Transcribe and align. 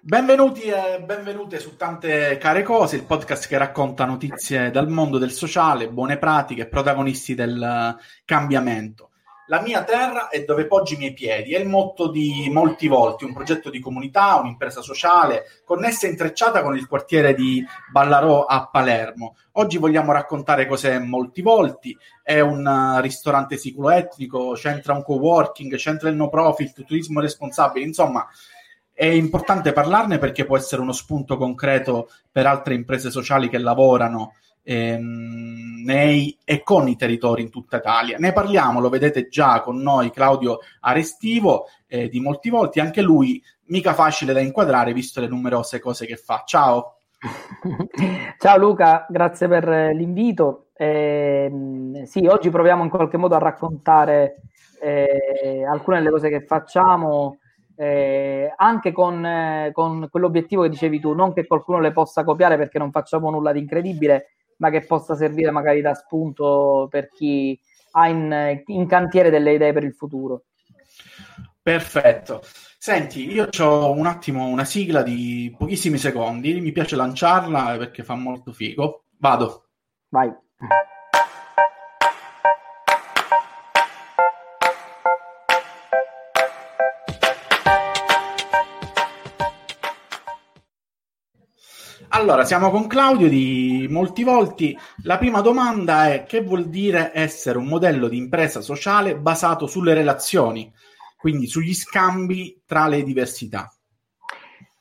Benvenuti 0.00 0.62
e 0.62 1.02
benvenute 1.02 1.58
su 1.58 1.76
Tante 1.76 2.38
Care 2.38 2.62
Cose, 2.62 2.94
il 2.94 3.04
podcast 3.04 3.48
che 3.48 3.58
racconta 3.58 4.04
notizie 4.04 4.70
dal 4.70 4.88
mondo 4.88 5.18
del 5.18 5.32
sociale, 5.32 5.88
buone 5.88 6.18
pratiche, 6.18 6.68
protagonisti 6.68 7.34
del 7.34 7.96
cambiamento. 8.24 9.10
La 9.48 9.60
mia 9.60 9.82
terra 9.82 10.28
è 10.28 10.44
dove 10.44 10.66
poggi 10.66 10.94
i 10.94 10.98
miei 10.98 11.14
piedi, 11.14 11.52
è 11.52 11.58
il 11.58 11.66
motto 11.66 12.10
di 12.10 12.48
molti 12.52 12.86
volti, 12.86 13.24
un 13.24 13.32
progetto 13.32 13.70
di 13.70 13.80
comunità, 13.80 14.36
un'impresa 14.36 14.82
sociale, 14.82 15.62
connessa 15.64 16.06
e 16.06 16.10
intrecciata 16.10 16.62
con 16.62 16.76
il 16.76 16.86
quartiere 16.86 17.34
di 17.34 17.64
Ballarò 17.90 18.44
a 18.44 18.68
Palermo. 18.70 19.36
Oggi 19.52 19.78
vogliamo 19.78 20.12
raccontare 20.12 20.66
cos'è 20.66 20.98
Molti 21.00 21.42
Volti, 21.42 21.96
è 22.22 22.38
un 22.40 22.98
ristorante 23.00 23.56
sicuro-etnico, 23.56 24.52
c'entra 24.52 24.92
un 24.92 25.02
co-working, 25.02 25.74
c'entra 25.74 26.08
il 26.08 26.14
no 26.14 26.28
profit, 26.28 26.84
turismo 26.84 27.20
responsabile, 27.20 27.84
insomma 27.84 28.24
è 28.98 29.06
importante 29.06 29.72
parlarne 29.72 30.18
perché 30.18 30.44
può 30.44 30.56
essere 30.56 30.82
uno 30.82 30.90
spunto 30.90 31.36
concreto 31.36 32.10
per 32.32 32.46
altre 32.48 32.74
imprese 32.74 33.12
sociali 33.12 33.48
che 33.48 33.58
lavorano 33.58 34.32
ehm, 34.64 35.84
nei 35.84 36.36
e 36.44 36.64
con 36.64 36.88
i 36.88 36.96
territori 36.96 37.42
in 37.42 37.48
tutta 37.48 37.76
Italia. 37.76 38.18
Ne 38.18 38.32
parliamo, 38.32 38.80
lo 38.80 38.88
vedete 38.88 39.28
già 39.28 39.60
con 39.60 39.76
noi 39.76 40.10
Claudio 40.10 40.58
Arestivo 40.80 41.66
eh, 41.86 42.08
di 42.08 42.18
molti 42.18 42.50
volti, 42.50 42.80
anche 42.80 43.00
lui 43.00 43.40
mica 43.66 43.94
facile 43.94 44.32
da 44.32 44.40
inquadrare 44.40 44.92
visto 44.92 45.20
le 45.20 45.28
numerose 45.28 45.78
cose 45.78 46.04
che 46.04 46.16
fa. 46.16 46.42
Ciao. 46.44 46.96
Ciao 48.36 48.58
Luca, 48.58 49.06
grazie 49.08 49.46
per 49.46 49.94
l'invito. 49.94 50.70
Eh, 50.74 52.02
sì, 52.04 52.26
oggi 52.26 52.50
proviamo 52.50 52.82
in 52.82 52.90
qualche 52.90 53.16
modo 53.16 53.36
a 53.36 53.38
raccontare 53.38 54.42
eh, 54.82 55.64
alcune 55.64 55.98
delle 55.98 56.10
cose 56.10 56.28
che 56.28 56.44
facciamo 56.44 57.38
eh, 57.80 58.52
anche 58.56 58.90
con, 58.90 59.24
eh, 59.24 59.70
con, 59.72 60.08
quell'obiettivo 60.10 60.62
che 60.62 60.68
dicevi 60.68 60.98
tu, 60.98 61.12
non 61.12 61.32
che 61.32 61.46
qualcuno 61.46 61.78
le 61.78 61.92
possa 61.92 62.24
copiare 62.24 62.56
perché 62.56 62.76
non 62.76 62.90
facciamo 62.90 63.30
nulla 63.30 63.52
di 63.52 63.60
incredibile, 63.60 64.32
ma 64.56 64.70
che 64.70 64.84
possa 64.84 65.14
servire 65.14 65.52
magari 65.52 65.80
da 65.80 65.94
spunto 65.94 66.88
per 66.90 67.08
chi 67.08 67.58
ha 67.92 68.08
in, 68.08 68.62
in 68.66 68.86
cantiere 68.88 69.30
delle 69.30 69.52
idee 69.52 69.72
per 69.72 69.84
il 69.84 69.94
futuro. 69.94 70.42
Perfetto. 71.62 72.42
Senti, 72.80 73.30
io 73.30 73.48
ho 73.60 73.92
un 73.92 74.06
attimo 74.06 74.46
una 74.46 74.64
sigla 74.64 75.02
di 75.02 75.54
pochissimi 75.56 75.98
secondi, 75.98 76.60
mi 76.60 76.72
piace 76.72 76.96
lanciarla 76.96 77.76
perché 77.76 78.02
fa 78.02 78.14
molto 78.14 78.52
figo. 78.52 79.04
Vado. 79.18 79.66
Vai. 80.08 80.32
Allora, 92.18 92.44
siamo 92.44 92.72
con 92.72 92.88
Claudio 92.88 93.28
di 93.28 93.86
Molti 93.88 94.24
Volti. 94.24 94.76
La 95.04 95.18
prima 95.18 95.40
domanda 95.40 96.12
è 96.12 96.24
che 96.24 96.42
vuol 96.42 96.64
dire 96.64 97.12
essere 97.14 97.58
un 97.58 97.66
modello 97.66 98.08
di 98.08 98.16
impresa 98.16 98.60
sociale 98.60 99.16
basato 99.16 99.68
sulle 99.68 99.94
relazioni, 99.94 100.68
quindi 101.16 101.46
sugli 101.46 101.72
scambi 101.72 102.60
tra 102.66 102.88
le 102.88 103.04
diversità? 103.04 103.72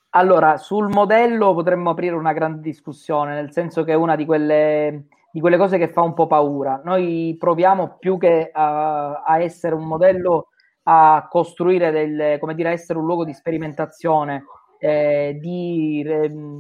Allora, 0.10 0.58
sul 0.58 0.90
modello 0.90 1.54
potremmo 1.54 1.92
aprire 1.92 2.16
una 2.16 2.34
grande 2.34 2.60
discussione, 2.60 3.36
nel 3.36 3.52
senso 3.52 3.84
che 3.84 3.92
è 3.92 3.96
una 3.96 4.16
di 4.16 4.26
quelle, 4.26 5.06
di 5.32 5.40
quelle 5.40 5.58
cose 5.58 5.78
che 5.78 5.90
fa 5.90 6.02
un 6.02 6.16
po' 6.16 6.26
paura. 6.26 6.82
Noi 6.84 7.36
proviamo 7.38 7.98
più 8.00 8.18
che 8.18 8.50
a, 8.52 9.22
a 9.22 9.40
essere 9.40 9.76
un 9.76 9.86
modello 9.86 10.48
a 10.90 11.28
costruire 11.30 11.92
del, 11.92 12.40
come 12.40 12.56
dire, 12.56 12.70
a 12.70 12.72
essere 12.72 12.98
un 12.98 13.06
luogo 13.06 13.26
di 13.26 13.34
sperimentazione 13.34 14.44
eh, 14.80 15.38
di, 15.39 16.06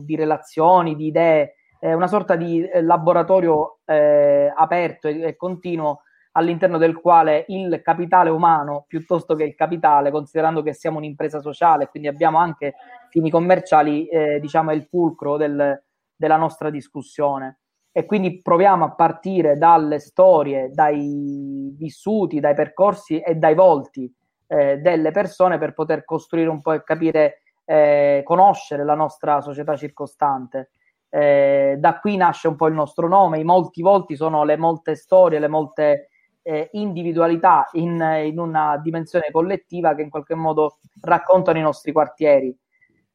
di, 0.03 0.15
relazioni, 0.15 0.95
di 0.95 1.07
idee, 1.07 1.55
eh, 1.79 1.93
una 1.93 2.07
sorta 2.07 2.35
di 2.35 2.63
eh, 2.63 2.81
laboratorio 2.81 3.79
eh, 3.85 4.51
aperto 4.55 5.07
e, 5.07 5.21
e, 5.21 5.35
continuo 5.35 6.01
all'interno 6.33 6.77
del 6.77 6.99
quale 6.99 7.45
il 7.47 7.81
capitale 7.83 8.29
umano, 8.29 8.85
piuttosto 8.87 9.35
che 9.35 9.43
il 9.43 9.55
capitale, 9.55 10.11
considerando 10.11 10.61
che 10.61 10.73
siamo 10.73 10.97
un'impresa 10.97 11.39
sociale, 11.39 11.87
quindi 11.87 12.07
abbiamo 12.07 12.37
anche 12.37 12.75
fini 13.09 13.29
commerciali, 13.29 14.07
eh, 14.07 14.39
diciamo, 14.39 14.71
è 14.71 14.75
il 14.75 14.83
fulcro 14.83 15.37
del, 15.37 15.81
della 16.15 16.37
nostra 16.37 16.69
discussione. 16.69 17.59
E 17.91 18.05
quindi 18.05 18.41
proviamo 18.43 18.85
a 18.85 18.93
partire 18.93 19.57
dalle 19.57 19.97
storie, 19.97 20.69
dai 20.71 21.73
vissuti, 21.75 22.39
dai 22.39 22.53
percorsi 22.53 23.19
e 23.19 23.33
dai 23.33 23.55
volti 23.55 24.13
eh, 24.45 24.77
delle 24.77 25.09
persone 25.09 25.57
per 25.57 25.73
poter 25.73 26.03
costruire 26.05 26.49
un 26.49 26.61
po' 26.61 26.73
e 26.73 26.83
capire 26.83 27.41
eh, 27.69 28.21
conoscere 28.23 28.85
la 28.85 28.95
nostra 28.95 29.41
società 29.41 29.75
circostante. 29.75 30.71
Eh, 31.09 31.75
da 31.77 31.99
qui 31.99 32.15
nasce 32.15 32.47
un 32.47 32.55
po' 32.55 32.67
il 32.67 32.73
nostro 32.73 33.07
nome, 33.09 33.39
i 33.39 33.43
molti 33.43 33.81
volti 33.81 34.15
sono 34.15 34.45
le 34.45 34.55
molte 34.55 34.95
storie, 34.95 35.39
le 35.39 35.49
molte 35.49 36.09
eh, 36.43 36.69
individualità 36.73 37.67
in, 37.73 37.99
in, 38.23 38.39
una 38.39 38.77
dimensione 38.77 39.27
collettiva 39.31 39.95
che 39.95 40.01
in 40.01 40.09
qualche 40.09 40.35
modo 40.35 40.77
raccontano 41.01 41.57
i 41.57 41.61
nostri 41.61 41.91
quartieri. 41.91 42.57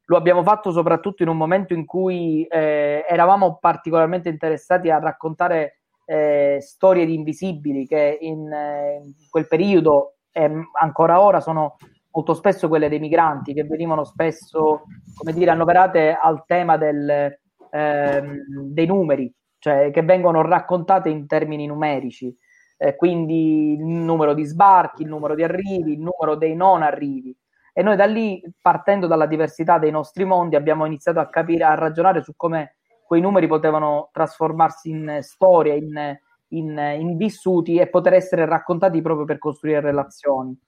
Lo 0.07 0.17
abbiamo 0.19 0.43
fatto 0.43 0.71
soprattutto 0.71 1.23
in 1.23 1.31
un 1.31 1.39
momento 1.39 1.73
in 1.73 1.87
cui 1.87 2.45
eh, 2.45 3.07
eravamo 3.09 3.57
particolarmente 3.59 4.29
interessati 4.29 4.91
a 4.91 4.99
raccontare 4.99 5.79
eh, 6.05 6.59
storie 6.61 7.07
di 7.07 7.15
invisibili 7.15 7.87
che 7.87 8.19
in, 8.21 8.53
eh, 8.53 9.01
in 9.03 9.29
quel 9.31 9.47
periodo 9.47 10.17
e 10.31 10.51
ancora 10.79 11.21
ora 11.21 11.41
sono 11.41 11.77
molto 12.13 12.35
spesso 12.35 12.69
quelle 12.69 12.89
dei 12.89 12.99
migranti 12.99 13.55
che 13.55 13.65
venivano 13.65 14.05
spesso, 14.05 14.85
come 15.15 15.33
dire, 15.33 15.51
annoverate 15.51 16.17
al 16.21 16.45
tema 16.47 16.77
del, 16.77 17.39
ehm, 17.71 18.43
dei 18.71 18.87
numeri, 18.87 19.33
cioè 19.59 19.91
che 19.91 20.03
vengono 20.03 20.43
raccontate 20.43 21.09
in 21.09 21.27
termini 21.27 21.67
numerici, 21.67 22.35
eh, 22.77 22.97
quindi 22.97 23.73
il 23.75 23.85
numero 23.85 24.35
di 24.35 24.45
sbarchi, 24.45 25.03
il 25.03 25.09
numero 25.09 25.35
di 25.35 25.43
arrivi, 25.43 25.93
il 25.93 26.01
numero 26.01 26.37
dei 26.37 26.55
non 26.55 26.83
arrivi. 26.83 27.37
E 27.73 27.83
noi 27.83 27.97
da 27.97 28.05
lì, 28.05 28.43
partendo 28.61 29.07
dalla 29.07 29.27
diversità 29.27 29.79
dei 29.79 29.91
nostri 29.91 30.25
mondi, 30.25 30.57
abbiamo 30.57 30.85
iniziato 30.85 31.21
a 31.21 31.29
capire, 31.29 31.65
a 31.65 31.75
ragionare 31.75 32.23
su 32.23 32.35
come 32.37 32.77
quei 33.07 33.21
numeri 33.23 33.47
potevano 33.47 34.11
trasformarsi 34.13 34.91
in 34.91 35.19
storia, 35.23 35.75
in, 35.75 36.19
in, 36.49 36.97
in 36.99 37.17
vissuti 37.17 37.77
e 37.77 37.89
poter 37.89 38.15
essere 38.15 38.45
raccontati 38.45 39.01
proprio 39.01 39.25
per 39.25 39.39
costruire 39.39 39.81
relazioni. 39.81 40.59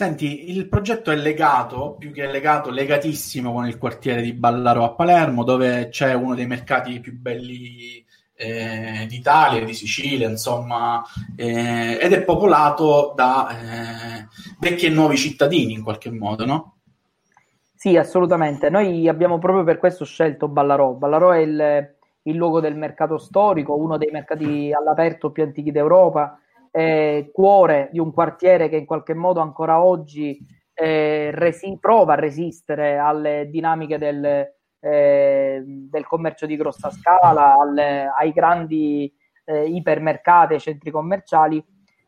Senti, 0.00 0.56
il 0.56 0.66
progetto 0.66 1.10
è 1.10 1.14
legato, 1.14 1.96
più 1.98 2.10
che 2.10 2.26
legato, 2.26 2.70
legatissimo 2.70 3.52
con 3.52 3.66
il 3.66 3.76
quartiere 3.76 4.22
di 4.22 4.32
Ballaro 4.32 4.82
a 4.82 4.94
Palermo, 4.94 5.44
dove 5.44 5.90
c'è 5.90 6.14
uno 6.14 6.34
dei 6.34 6.46
mercati 6.46 7.00
più 7.00 7.14
belli 7.14 8.02
eh, 8.34 9.04
d'Italia, 9.06 9.62
di 9.62 9.74
Sicilia, 9.74 10.26
insomma, 10.26 11.02
eh, 11.36 11.98
ed 12.00 12.14
è 12.14 12.22
popolato 12.22 13.12
da 13.14 13.50
eh, 13.50 14.26
vecchi 14.58 14.86
e 14.86 14.88
nuovi 14.88 15.18
cittadini 15.18 15.74
in 15.74 15.82
qualche 15.82 16.10
modo, 16.10 16.46
no? 16.46 16.76
Sì, 17.74 17.98
assolutamente. 17.98 18.70
Noi 18.70 19.06
abbiamo 19.06 19.38
proprio 19.38 19.64
per 19.64 19.76
questo 19.76 20.06
scelto 20.06 20.48
Ballarò. 20.48 20.92
Ballarò 20.92 21.32
è 21.32 21.40
il, 21.40 21.94
il 22.22 22.36
luogo 22.36 22.60
del 22.60 22.74
mercato 22.74 23.18
storico, 23.18 23.76
uno 23.76 23.98
dei 23.98 24.08
mercati 24.10 24.72
all'aperto 24.72 25.30
più 25.30 25.42
antichi 25.42 25.70
d'Europa 25.70 26.40
eh, 26.70 27.30
cuore 27.32 27.88
di 27.92 27.98
un 27.98 28.12
quartiere 28.12 28.68
che 28.68 28.76
in 28.76 28.86
qualche 28.86 29.14
modo 29.14 29.40
ancora 29.40 29.82
oggi 29.82 30.38
eh, 30.74 31.30
resi- 31.32 31.78
prova 31.80 32.14
a 32.14 32.16
resistere 32.16 32.96
alle 32.96 33.48
dinamiche 33.50 33.98
del, 33.98 34.48
eh, 34.80 35.62
del 35.64 36.06
commercio 36.06 36.46
di 36.46 36.56
grossa 36.56 36.90
scala, 36.90 37.56
alle, 37.58 38.10
ai 38.16 38.32
grandi 38.32 39.12
eh, 39.44 39.66
ipermercati, 39.66 40.54
ai 40.54 40.60
centri 40.60 40.90
commerciali. 40.90 41.62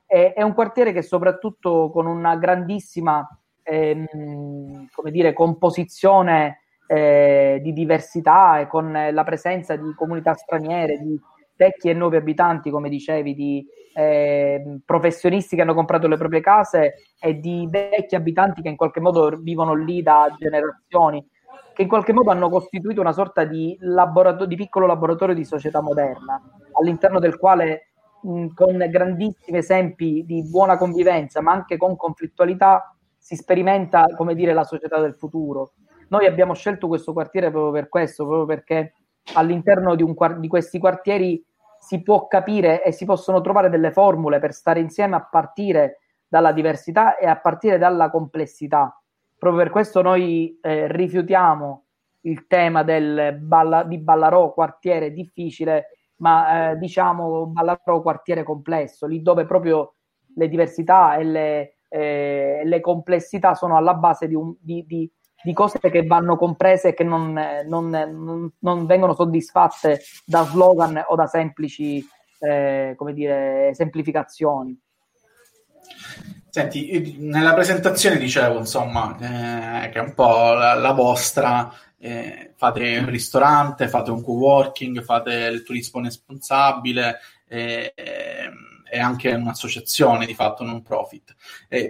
È, 0.06 0.42
un 0.42 0.52
quartiere 0.52 0.92
che 0.92 1.02
soprattutto 1.02 1.90
con 1.90 2.06
una 2.06 2.36
grandissima 2.36 3.26
ehm, 3.62 4.88
come 4.92 5.10
dire, 5.10 5.32
composizione 5.32 6.58
eh, 6.86 7.60
di 7.62 7.72
diversità 7.72 8.60
e 8.60 8.66
con 8.66 8.92
la 8.92 9.24
presenza 9.24 9.74
di 9.76 9.94
comunità 9.94 10.34
straniere, 10.34 10.98
di 10.98 11.18
vecchi 11.56 11.88
e 11.88 11.94
nuovi 11.94 12.16
abitanti, 12.16 12.70
come 12.70 12.88
dicevi, 12.88 13.34
di 13.34 13.66
eh, 13.94 14.80
professionisti 14.84 15.56
che 15.56 15.62
hanno 15.62 15.74
comprato 15.74 16.08
le 16.08 16.16
proprie 16.16 16.40
case 16.40 16.94
e 17.20 17.38
di 17.38 17.66
vecchi 17.70 18.14
abitanti 18.14 18.62
che 18.62 18.68
in 18.68 18.76
qualche 18.76 19.00
modo 19.00 19.38
vivono 19.40 19.74
lì 19.74 20.02
da 20.02 20.34
generazioni, 20.38 21.26
che 21.74 21.82
in 21.82 21.88
qualche 21.88 22.12
modo 22.12 22.30
hanno 22.30 22.48
costituito 22.48 23.00
una 23.00 23.12
sorta 23.12 23.44
di, 23.44 23.76
laborato- 23.80 24.46
di 24.46 24.56
piccolo 24.56 24.86
laboratorio 24.86 25.34
di 25.34 25.44
società 25.44 25.80
moderna, 25.80 26.40
all'interno 26.80 27.18
del 27.18 27.38
quale 27.38 27.92
mh, 28.22 28.48
con 28.54 28.76
grandissimi 28.88 29.58
esempi 29.58 30.24
di 30.26 30.48
buona 30.48 30.76
convivenza, 30.76 31.40
ma 31.40 31.52
anche 31.52 31.76
con 31.76 31.96
conflittualità, 31.96 32.94
si 33.16 33.36
sperimenta, 33.36 34.06
come 34.16 34.34
dire, 34.34 34.52
la 34.52 34.64
società 34.64 34.98
del 35.00 35.14
futuro. 35.14 35.72
Noi 36.08 36.26
abbiamo 36.26 36.54
scelto 36.54 36.88
questo 36.88 37.12
quartiere 37.12 37.50
proprio 37.50 37.72
per 37.72 37.88
questo, 37.88 38.26
proprio 38.26 38.46
perché 38.46 38.94
all'interno 39.34 39.94
di, 39.94 40.02
un, 40.02 40.14
di 40.38 40.48
questi 40.48 40.78
quartieri 40.78 41.42
si 41.82 42.00
può 42.02 42.28
capire 42.28 42.84
e 42.84 42.92
si 42.92 43.04
possono 43.04 43.40
trovare 43.40 43.68
delle 43.68 43.90
formule 43.90 44.38
per 44.38 44.52
stare 44.52 44.78
insieme 44.78 45.16
a 45.16 45.26
partire 45.28 45.98
dalla 46.28 46.52
diversità 46.52 47.16
e 47.16 47.26
a 47.26 47.36
partire 47.36 47.76
dalla 47.76 48.08
complessità, 48.08 49.02
Proprio 49.42 49.64
per 49.64 49.72
questo 49.72 50.02
noi 50.02 50.56
eh, 50.62 50.86
rifiutiamo 50.86 51.84
il 52.20 52.46
tema 52.46 52.84
del 52.84 53.36
balla, 53.40 53.82
di 53.82 53.98
Ballarò, 53.98 54.52
quartiere 54.52 55.12
difficile, 55.12 55.88
ma 56.18 56.70
eh, 56.70 56.76
diciamo 56.76 57.46
Ballarò, 57.46 58.02
quartiere 58.02 58.44
complesso, 58.44 59.04
lì 59.08 59.20
dove 59.20 59.44
proprio 59.44 59.94
le 60.36 60.48
diversità 60.48 61.16
e 61.16 61.24
le, 61.24 61.74
eh, 61.88 62.60
le 62.62 62.80
complessità 62.80 63.56
sono 63.56 63.76
alla 63.76 63.94
base 63.94 64.28
di, 64.28 64.36
un, 64.36 64.54
di, 64.60 64.86
di, 64.86 65.10
di, 65.42 65.52
cose 65.52 65.78
che 65.78 66.06
vanno 66.06 66.36
comprese 66.36 66.88
e 66.88 66.94
che 66.94 67.04
non, 67.04 67.32
non, 67.66 67.88
non, 67.88 68.52
non, 68.58 68.86
vengono 68.86 69.14
soddisfatte 69.14 70.00
da 70.24 70.44
slogan 70.44 71.04
o 71.08 71.14
da 71.14 71.26
semplici 71.26 72.04
eh, 72.42 72.94
come 72.96 73.12
dire, 73.12 73.72
semplificazioni. 73.74 74.78
Senti, 76.48 77.16
nella 77.18 77.54
presentazione 77.54 78.18
dicevo, 78.18 78.58
insomma, 78.58 79.16
eh, 79.16 79.88
che 79.88 79.98
è 79.98 80.02
un 80.02 80.12
po' 80.12 80.52
la, 80.52 80.74
la 80.74 80.92
vostra, 80.92 81.72
eh, 81.98 82.52
fate 82.56 82.98
un 82.98 83.08
ristorante, 83.08 83.88
fate 83.88 84.10
un 84.10 84.22
co-working, 84.22 85.02
fate 85.02 85.32
il 85.32 85.62
turismo 85.62 86.02
responsabile 86.02 87.20
eh, 87.48 87.94
e 87.94 88.98
anche 88.98 89.32
un'associazione 89.32 90.26
di 90.26 90.34
fatto 90.34 90.64
non 90.64 90.82
profit. 90.82 91.34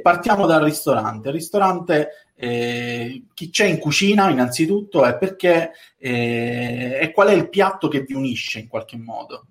partiamo 0.01 0.47
dal 0.47 0.63
ristorante. 0.63 1.29
Il 1.29 1.35
ristorante, 1.35 2.09
eh, 2.43 3.27
chi 3.35 3.51
c'è 3.51 3.67
in 3.67 3.79
cucina 3.79 4.29
innanzitutto 4.29 5.07
e 5.07 5.17
perché 5.17 5.71
eh, 5.97 6.99
e 7.01 7.13
qual 7.13 7.29
è 7.29 7.33
il 7.33 7.49
piatto 7.49 7.87
che 7.87 8.01
vi 8.01 8.15
unisce 8.15 8.59
in 8.59 8.67
qualche 8.67 8.97
modo? 8.97 9.47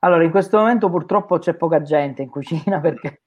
Allora, 0.00 0.22
in 0.22 0.30
questo 0.30 0.58
momento 0.58 0.88
purtroppo 0.88 1.38
c'è 1.38 1.54
poca 1.54 1.82
gente 1.82 2.22
in 2.22 2.30
cucina 2.30 2.78
perché 2.80 3.22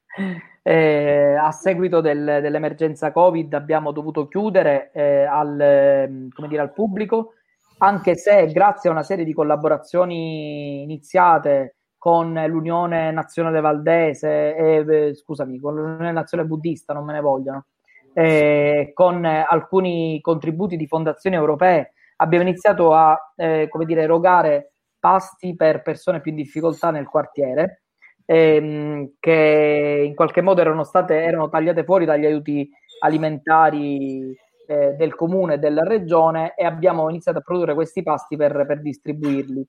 eh, 0.63 1.35
a 1.35 1.51
seguito 1.51 1.99
del, 1.99 2.39
dell'emergenza 2.41 3.11
Covid 3.11 3.53
abbiamo 3.53 3.91
dovuto 3.91 4.29
chiudere 4.29 4.91
eh, 4.93 5.25
al, 5.25 5.59
ehm, 5.59 6.29
dire, 6.47 6.61
al, 6.61 6.71
pubblico, 6.71 7.33
anche 7.79 8.15
se 8.15 8.45
grazie 8.47 8.89
a 8.89 8.93
una 8.93 9.03
serie 9.03 9.25
di 9.25 9.33
collaborazioni 9.33 10.83
iniziate 10.83 11.75
con 11.97 12.31
l'Unione 12.47 13.11
Nazionale 13.11 13.59
Valdese, 13.59 14.55
eh, 14.55 15.13
scusami, 15.13 15.59
con 15.59 15.75
l'Unione 15.75 16.13
Nazionale 16.13 16.47
Buddista, 16.47 16.93
non 16.93 17.03
me 17.03 17.11
ne 17.11 17.19
vogliono, 17.19 17.65
eh, 18.13 18.91
con 18.93 19.25
alcuni 19.25 20.19
contributi 20.21 20.77
di 20.77 20.87
fondazioni 20.87 21.35
europee, 21.35 21.93
abbiamo 22.17 22.43
iniziato 22.43 22.93
a 22.93 23.17
eh, 23.35 23.67
come 23.69 23.85
dire, 23.85 24.01
erogare 24.01 24.73
pasti 24.99 25.55
per 25.55 25.81
persone 25.81 26.21
più 26.21 26.31
in 26.31 26.37
difficoltà 26.37 26.91
nel 26.91 27.07
quartiere 27.07 27.83
ehm, 28.31 29.13
che 29.19 30.03
in 30.05 30.13
qualche 30.13 30.41
modo 30.41 30.61
erano 30.61 30.83
state 30.83 31.15
erano 31.23 31.49
tagliate 31.49 31.83
fuori 31.83 32.05
dagli 32.05 32.25
aiuti 32.27 32.69
alimentari 32.99 34.35
eh, 34.67 34.93
del 34.93 35.15
comune 35.15 35.55
e 35.55 35.57
della 35.57 35.83
regione 35.83 36.53
e 36.55 36.63
abbiamo 36.63 37.09
iniziato 37.09 37.39
a 37.39 37.41
produrre 37.41 37.73
questi 37.73 38.03
pasti 38.03 38.35
per, 38.35 38.65
per 38.67 38.81
distribuirli. 38.81 39.65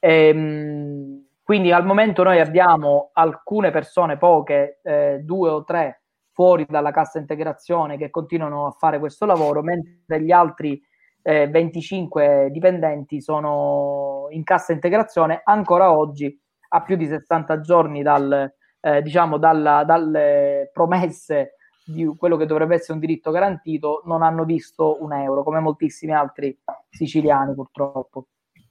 Ehm, 0.00 1.26
quindi 1.42 1.70
al 1.70 1.84
momento 1.84 2.22
noi 2.22 2.40
abbiamo 2.40 3.10
alcune 3.12 3.70
persone, 3.70 4.16
poche, 4.16 4.80
eh, 4.82 5.20
due 5.22 5.50
o 5.50 5.64
tre, 5.64 6.02
fuori 6.38 6.64
dalla 6.68 6.92
cassa 6.92 7.18
integrazione 7.18 7.96
che 7.98 8.10
continuano 8.10 8.66
a 8.66 8.70
fare 8.70 9.00
questo 9.00 9.26
lavoro, 9.26 9.60
mentre 9.60 10.22
gli 10.22 10.30
altri 10.30 10.80
eh, 11.20 11.48
25 11.48 12.50
dipendenti 12.52 13.20
sono 13.20 14.28
in 14.30 14.44
cassa 14.44 14.72
integrazione 14.72 15.40
ancora 15.42 15.90
oggi 15.90 16.40
a 16.68 16.82
più 16.82 16.94
di 16.94 17.08
60 17.08 17.60
giorni 17.60 18.02
dal, 18.02 18.54
eh, 18.78 19.02
diciamo, 19.02 19.36
dalla, 19.36 19.82
dalle 19.82 20.70
promesse 20.72 21.54
di 21.84 22.06
quello 22.16 22.36
che 22.36 22.46
dovrebbe 22.46 22.76
essere 22.76 22.92
un 22.92 23.00
diritto 23.00 23.32
garantito, 23.32 24.02
non 24.04 24.22
hanno 24.22 24.44
visto 24.44 25.02
un 25.02 25.14
euro, 25.14 25.42
come 25.42 25.58
moltissimi 25.58 26.12
altri 26.12 26.56
siciliani 26.88 27.52
purtroppo. 27.52 28.28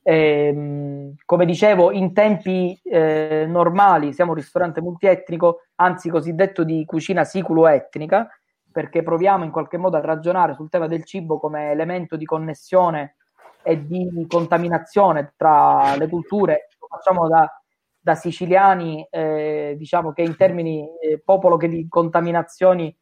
E, 0.09 0.47
ehm, 0.47 1.15
come 1.25 1.45
dicevo, 1.45 1.91
in 1.91 2.13
tempi 2.13 2.79
eh, 2.81 3.45
normali 3.45 4.13
siamo 4.13 4.31
un 4.31 4.37
ristorante 4.37 4.79
multietnico, 4.79 5.63
anzi 5.75 6.09
cosiddetto 6.09 6.63
di 6.63 6.85
cucina 6.85 7.25
siculo-etnica, 7.25 8.29
perché 8.71 9.03
proviamo 9.03 9.43
in 9.43 9.51
qualche 9.51 9.75
modo 9.75 9.97
a 9.97 10.01
ragionare 10.01 10.53
sul 10.53 10.69
tema 10.69 10.87
del 10.87 11.03
cibo 11.03 11.39
come 11.39 11.71
elemento 11.71 12.15
di 12.15 12.23
connessione 12.23 13.17
e 13.63 13.85
di 13.85 14.25
contaminazione 14.29 15.33
tra 15.35 15.97
le 15.97 16.07
culture. 16.07 16.69
Lo 16.79 16.87
facciamo 16.87 17.27
da 17.27 17.51
da 17.99 18.15
siciliani, 18.15 19.05
eh, 19.09 19.75
diciamo 19.77 20.13
che 20.13 20.21
in 20.21 20.37
termini 20.37 20.87
eh, 21.01 21.21
popolo 21.21 21.57
che 21.57 21.67
di 21.67 21.85
contaminazioni 21.89 22.95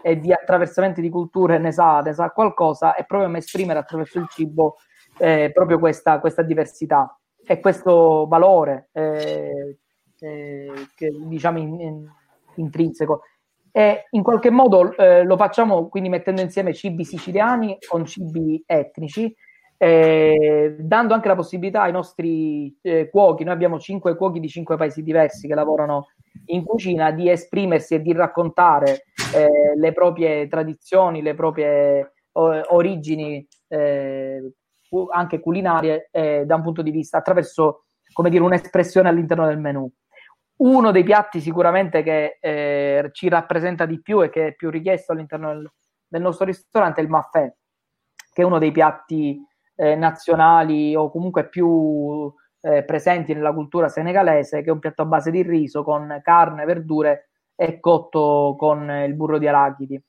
e 0.00 0.20
di 0.20 0.32
attraversamenti 0.32 1.00
di 1.00 1.08
culture 1.08 1.58
ne 1.58 1.72
sa, 1.72 1.98
ne 1.98 2.12
sa 2.12 2.30
qualcosa, 2.30 2.94
è 2.94 3.04
proprio 3.04 3.36
esprimere 3.36 3.80
attraverso 3.80 4.20
il 4.20 4.28
cibo 4.28 4.76
eh, 5.18 5.50
proprio 5.52 5.78
questa, 5.78 6.20
questa, 6.20 6.42
diversità 6.42 7.18
e 7.44 7.60
questo 7.60 8.26
valore 8.28 8.88
eh, 8.92 9.78
eh, 10.18 10.72
che, 10.94 11.10
diciamo 11.26 11.58
in, 11.58 11.80
in, 11.80 12.08
intrinseco. 12.56 13.22
E 13.70 14.06
in 14.10 14.22
qualche 14.22 14.50
modo 14.50 14.94
eh, 14.96 15.24
lo 15.24 15.36
facciamo 15.36 15.88
quindi 15.88 16.10
mettendo 16.10 16.42
insieme 16.42 16.74
cibi 16.74 17.04
siciliani 17.04 17.78
con 17.88 18.04
cibi 18.04 18.62
etnici 18.66 19.34
eh, 19.82 20.76
dando 20.78 21.12
anche 21.12 21.26
la 21.26 21.34
possibilità 21.34 21.82
ai 21.82 21.90
nostri 21.90 22.72
eh, 22.82 23.08
cuochi, 23.10 23.42
noi 23.42 23.54
abbiamo 23.54 23.80
cinque 23.80 24.14
cuochi 24.14 24.38
di 24.38 24.46
cinque 24.46 24.76
paesi 24.76 25.02
diversi 25.02 25.48
che 25.48 25.56
lavorano 25.56 26.10
in 26.46 26.62
cucina, 26.62 27.10
di 27.10 27.28
esprimersi 27.28 27.94
e 27.94 28.00
di 28.00 28.12
raccontare 28.12 29.06
eh, 29.34 29.76
le 29.76 29.92
proprie 29.92 30.46
tradizioni, 30.46 31.20
le 31.20 31.34
proprie 31.34 32.12
o- 32.30 32.62
origini 32.68 33.44
eh, 33.66 34.52
anche 35.10 35.40
culinarie 35.40 36.08
eh, 36.10 36.44
da 36.44 36.56
un 36.56 36.62
punto 36.62 36.82
di 36.82 36.90
vista 36.90 37.18
attraverso, 37.18 37.84
come 38.12 38.30
dire, 38.30 38.42
un'espressione 38.42 39.08
all'interno 39.08 39.46
del 39.46 39.58
menù. 39.58 39.90
Uno 40.56 40.90
dei 40.90 41.02
piatti 41.02 41.40
sicuramente 41.40 42.02
che 42.02 42.38
eh, 42.40 43.08
ci 43.12 43.28
rappresenta 43.28 43.86
di 43.86 44.00
più 44.00 44.22
e 44.22 44.30
che 44.30 44.48
è 44.48 44.54
più 44.54 44.70
richiesto 44.70 45.12
all'interno 45.12 45.48
del, 45.48 45.72
del 46.06 46.22
nostro 46.22 46.44
ristorante 46.44 47.00
è 47.00 47.04
il 47.04 47.10
maffè, 47.10 47.52
che 48.32 48.42
è 48.42 48.44
uno 48.44 48.58
dei 48.58 48.70
piatti 48.70 49.44
eh, 49.74 49.96
nazionali 49.96 50.94
o 50.94 51.10
comunque 51.10 51.48
più 51.48 52.32
eh, 52.60 52.84
presenti 52.84 53.34
nella 53.34 53.52
cultura 53.52 53.88
senegalese, 53.88 54.62
che 54.62 54.68
è 54.68 54.72
un 54.72 54.78
piatto 54.78 55.02
a 55.02 55.06
base 55.06 55.30
di 55.30 55.42
riso 55.42 55.82
con 55.82 56.20
carne, 56.22 56.64
verdure 56.64 57.30
e 57.56 57.80
cotto 57.80 58.54
con 58.56 58.88
il 58.88 59.14
burro 59.14 59.38
di 59.38 59.48
arachidi. 59.48 60.00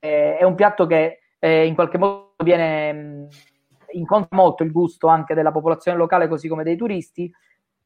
Eh, 0.00 0.36
è 0.38 0.42
un 0.44 0.54
piatto 0.54 0.86
che 0.86 1.20
eh, 1.38 1.66
in 1.66 1.74
qualche 1.74 1.98
modo 1.98 2.34
viene 2.42 2.92
mh, 2.92 3.28
incontra 3.92 4.36
molto 4.36 4.62
il 4.62 4.72
gusto 4.72 5.08
anche 5.08 5.34
della 5.34 5.52
popolazione 5.52 5.98
locale, 5.98 6.28
così 6.28 6.48
come 6.48 6.64
dei 6.64 6.76
turisti. 6.76 7.30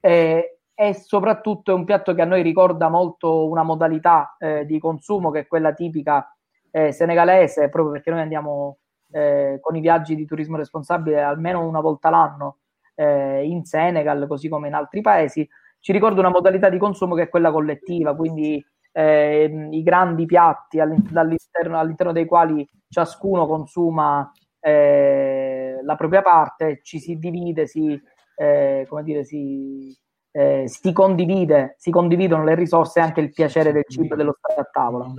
Eh, 0.00 0.58
e 0.75 0.94
soprattutto 0.94 1.70
è 1.70 1.75
un 1.75 1.84
piatto 1.84 2.14
che 2.14 2.23
a 2.23 2.26
noi 2.26 2.42
ricorda 2.42 2.88
molto 2.88 3.49
una 3.49 3.62
modalità 3.62 4.37
eh, 4.38 4.66
di 4.66 4.78
consumo 4.80 5.30
che 5.30 5.40
è 5.40 5.46
quella 5.46 5.73
tipica 5.73 6.37
eh, 6.70 6.90
senegalese, 6.90 7.68
proprio 7.68 7.92
perché 7.92 8.11
noi 8.11 8.20
andiamo 8.20 8.78
eh, 9.12 9.58
con 9.61 9.76
i 9.76 9.80
viaggi 9.80 10.16
di 10.16 10.26
turismo 10.26 10.56
responsabile 10.56 11.23
almeno 11.23 11.64
una 11.64 11.80
volta 11.80 12.11
l'anno 12.11 12.58
eh, 12.96 13.44
in 13.44 13.64
Senegal, 13.64 14.26
così 14.26 14.49
come 14.49 14.66
in 14.68 14.75
altri 14.75 15.00
paesi, 15.00 15.49
ci 15.78 15.92
ricorda 15.92 16.20
una 16.20 16.30
modalità 16.30 16.68
di 16.68 16.78
consumo 16.78 17.14
che 17.14 17.23
è 17.23 17.28
quella 17.28 17.52
collettiva, 17.52 18.16
quindi 18.16 18.64
eh, 18.90 19.68
i 19.70 19.82
grandi 19.82 20.25
piatti 20.26 20.80
all'interno, 20.80 21.78
all'interno, 21.78 22.12
dei 22.12 22.26
quali 22.26 22.66
ciascuno 22.88 23.46
consuma 23.46 24.30
eh, 24.61 25.53
la 25.84 25.96
propria 25.96 26.22
parte, 26.22 26.80
ci 26.82 26.98
si 26.98 27.16
divide, 27.16 27.66
si, 27.66 28.00
eh, 28.36 28.86
come 28.88 29.02
dire, 29.02 29.24
si, 29.24 29.96
eh, 30.32 30.64
si, 30.66 30.92
condivide, 30.92 31.76
si 31.78 31.90
condividono 31.90 32.44
le 32.44 32.54
risorse 32.54 32.98
e 32.98 33.02
anche 33.02 33.20
il 33.20 33.32
piacere 33.32 33.72
del 33.72 33.84
cibo 33.86 34.14
e 34.14 34.16
dello 34.16 34.36
stare 34.38 34.60
a 34.60 34.68
tavola. 34.70 35.12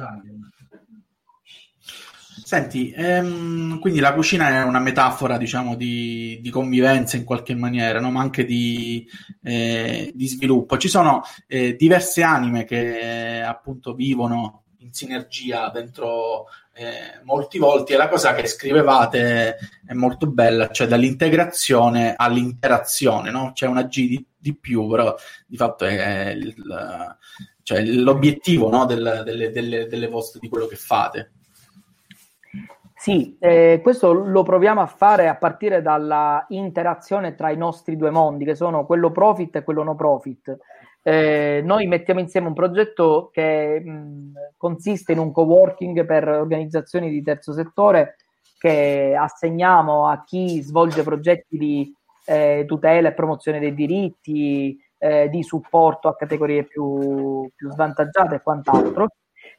Senti, 2.45 2.91
ehm, 2.91 3.79
quindi 3.79 3.99
la 3.99 4.13
cucina 4.13 4.49
è 4.49 4.63
una 4.63 4.79
metafora, 4.79 5.37
diciamo, 5.37 5.75
di, 5.75 6.39
di 6.41 6.49
convivenza 6.51 7.17
in 7.17 7.23
qualche 7.23 7.55
maniera, 7.55 7.99
no? 7.99 8.11
ma 8.11 8.21
anche 8.21 8.45
di, 8.45 9.07
eh, 9.41 10.11
di, 10.13 10.27
sviluppo. 10.27 10.77
Ci 10.77 10.87
sono 10.87 11.23
eh, 11.47 11.75
diverse 11.75 12.21
anime 12.21 12.65
che 12.65 13.37
eh, 13.37 13.39
appunto 13.39 13.95
vivono 13.95 14.64
in 14.85 14.93
sinergia 14.93 15.69
dentro 15.69 16.45
eh, 16.73 17.19
molti 17.23 17.57
volti 17.57 17.93
e 17.93 17.97
la 17.97 18.07
cosa 18.07 18.33
che 18.33 18.47
scrivevate 18.47 19.57
è 19.85 19.93
molto 19.93 20.27
bella, 20.27 20.69
cioè 20.69 20.87
dall'integrazione 20.87 22.15
all'interazione, 22.15 23.31
no? 23.31 23.51
C'è 23.53 23.65
una 23.67 23.83
G 23.83 24.07
di, 24.07 24.25
di 24.37 24.55
più, 24.55 24.87
però 24.87 25.15
di 25.47 25.57
fatto 25.57 25.85
è 25.85 26.29
il, 26.29 26.55
cioè, 27.63 27.83
l'obiettivo 27.83 28.69
no? 28.69 28.85
Del, 28.85 29.21
delle, 29.25 29.51
delle, 29.51 29.87
delle 29.87 30.07
vostre, 30.07 30.39
di 30.39 30.49
quello 30.49 30.67
che 30.67 30.75
fate. 30.75 31.31
Sì, 32.97 33.37
eh, 33.39 33.81
questo 33.83 34.13
lo 34.13 34.41
proviamo 34.41 34.81
a 34.81 34.87
fare 34.87 35.27
a 35.27 35.35
partire 35.35 35.81
dalla 35.83 36.43
interazione 36.49 37.35
tra 37.35 37.51
i 37.51 37.57
nostri 37.57 37.97
due 37.97 38.09
mondi, 38.09 38.45
che 38.45 38.55
sono 38.55 38.85
quello 38.85 39.11
profit 39.11 39.57
e 39.57 39.63
quello 39.63 39.83
no 39.83 39.95
profit. 39.95 40.57
Eh, 41.07 41.61
noi 41.63 41.85
mettiamo 41.85 42.19
insieme 42.19 42.47
un 42.47 42.55
progetto 42.55 43.29
che 43.31 43.79
mh, 43.79 44.31
consiste 44.57 45.11
in 45.11 45.19
un 45.19 45.31
co-working 45.31 46.03
per 46.03 46.27
organizzazioni 46.27 47.11
di 47.11 47.21
terzo 47.21 47.53
settore 47.53 48.15
che 48.57 49.15
assegniamo 49.15 50.07
a 50.07 50.23
chi 50.23 50.59
svolge 50.63 51.03
progetti 51.03 51.59
di 51.59 51.93
eh, 52.25 52.63
tutela 52.65 53.09
e 53.09 53.13
promozione 53.13 53.59
dei 53.59 53.75
diritti, 53.75 54.75
eh, 54.97 55.29
di 55.29 55.43
supporto 55.43 56.07
a 56.07 56.15
categorie 56.15 56.63
più, 56.63 57.47
più 57.55 57.69
svantaggiate 57.69 58.35
e 58.35 58.41
quant'altro. 58.41 59.09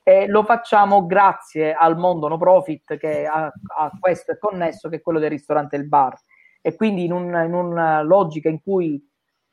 E 0.02 0.26
lo 0.26 0.42
facciamo 0.42 1.06
grazie 1.06 1.74
al 1.74 1.96
mondo 1.96 2.26
no 2.26 2.38
profit 2.38 2.96
che 2.96 3.24
a, 3.24 3.44
a 3.44 3.90
questo 4.00 4.32
è 4.32 4.38
connesso, 4.38 4.88
che 4.88 4.96
è 4.96 5.00
quello 5.00 5.20
del 5.20 5.30
ristorante 5.30 5.76
e 5.76 5.78
il 5.78 5.86
bar. 5.86 6.18
E 6.60 6.74
quindi 6.74 7.04
in, 7.04 7.12
un, 7.12 7.26
in 7.26 7.54
una 7.54 8.02
logica 8.02 8.48
in 8.48 8.60
cui 8.60 9.00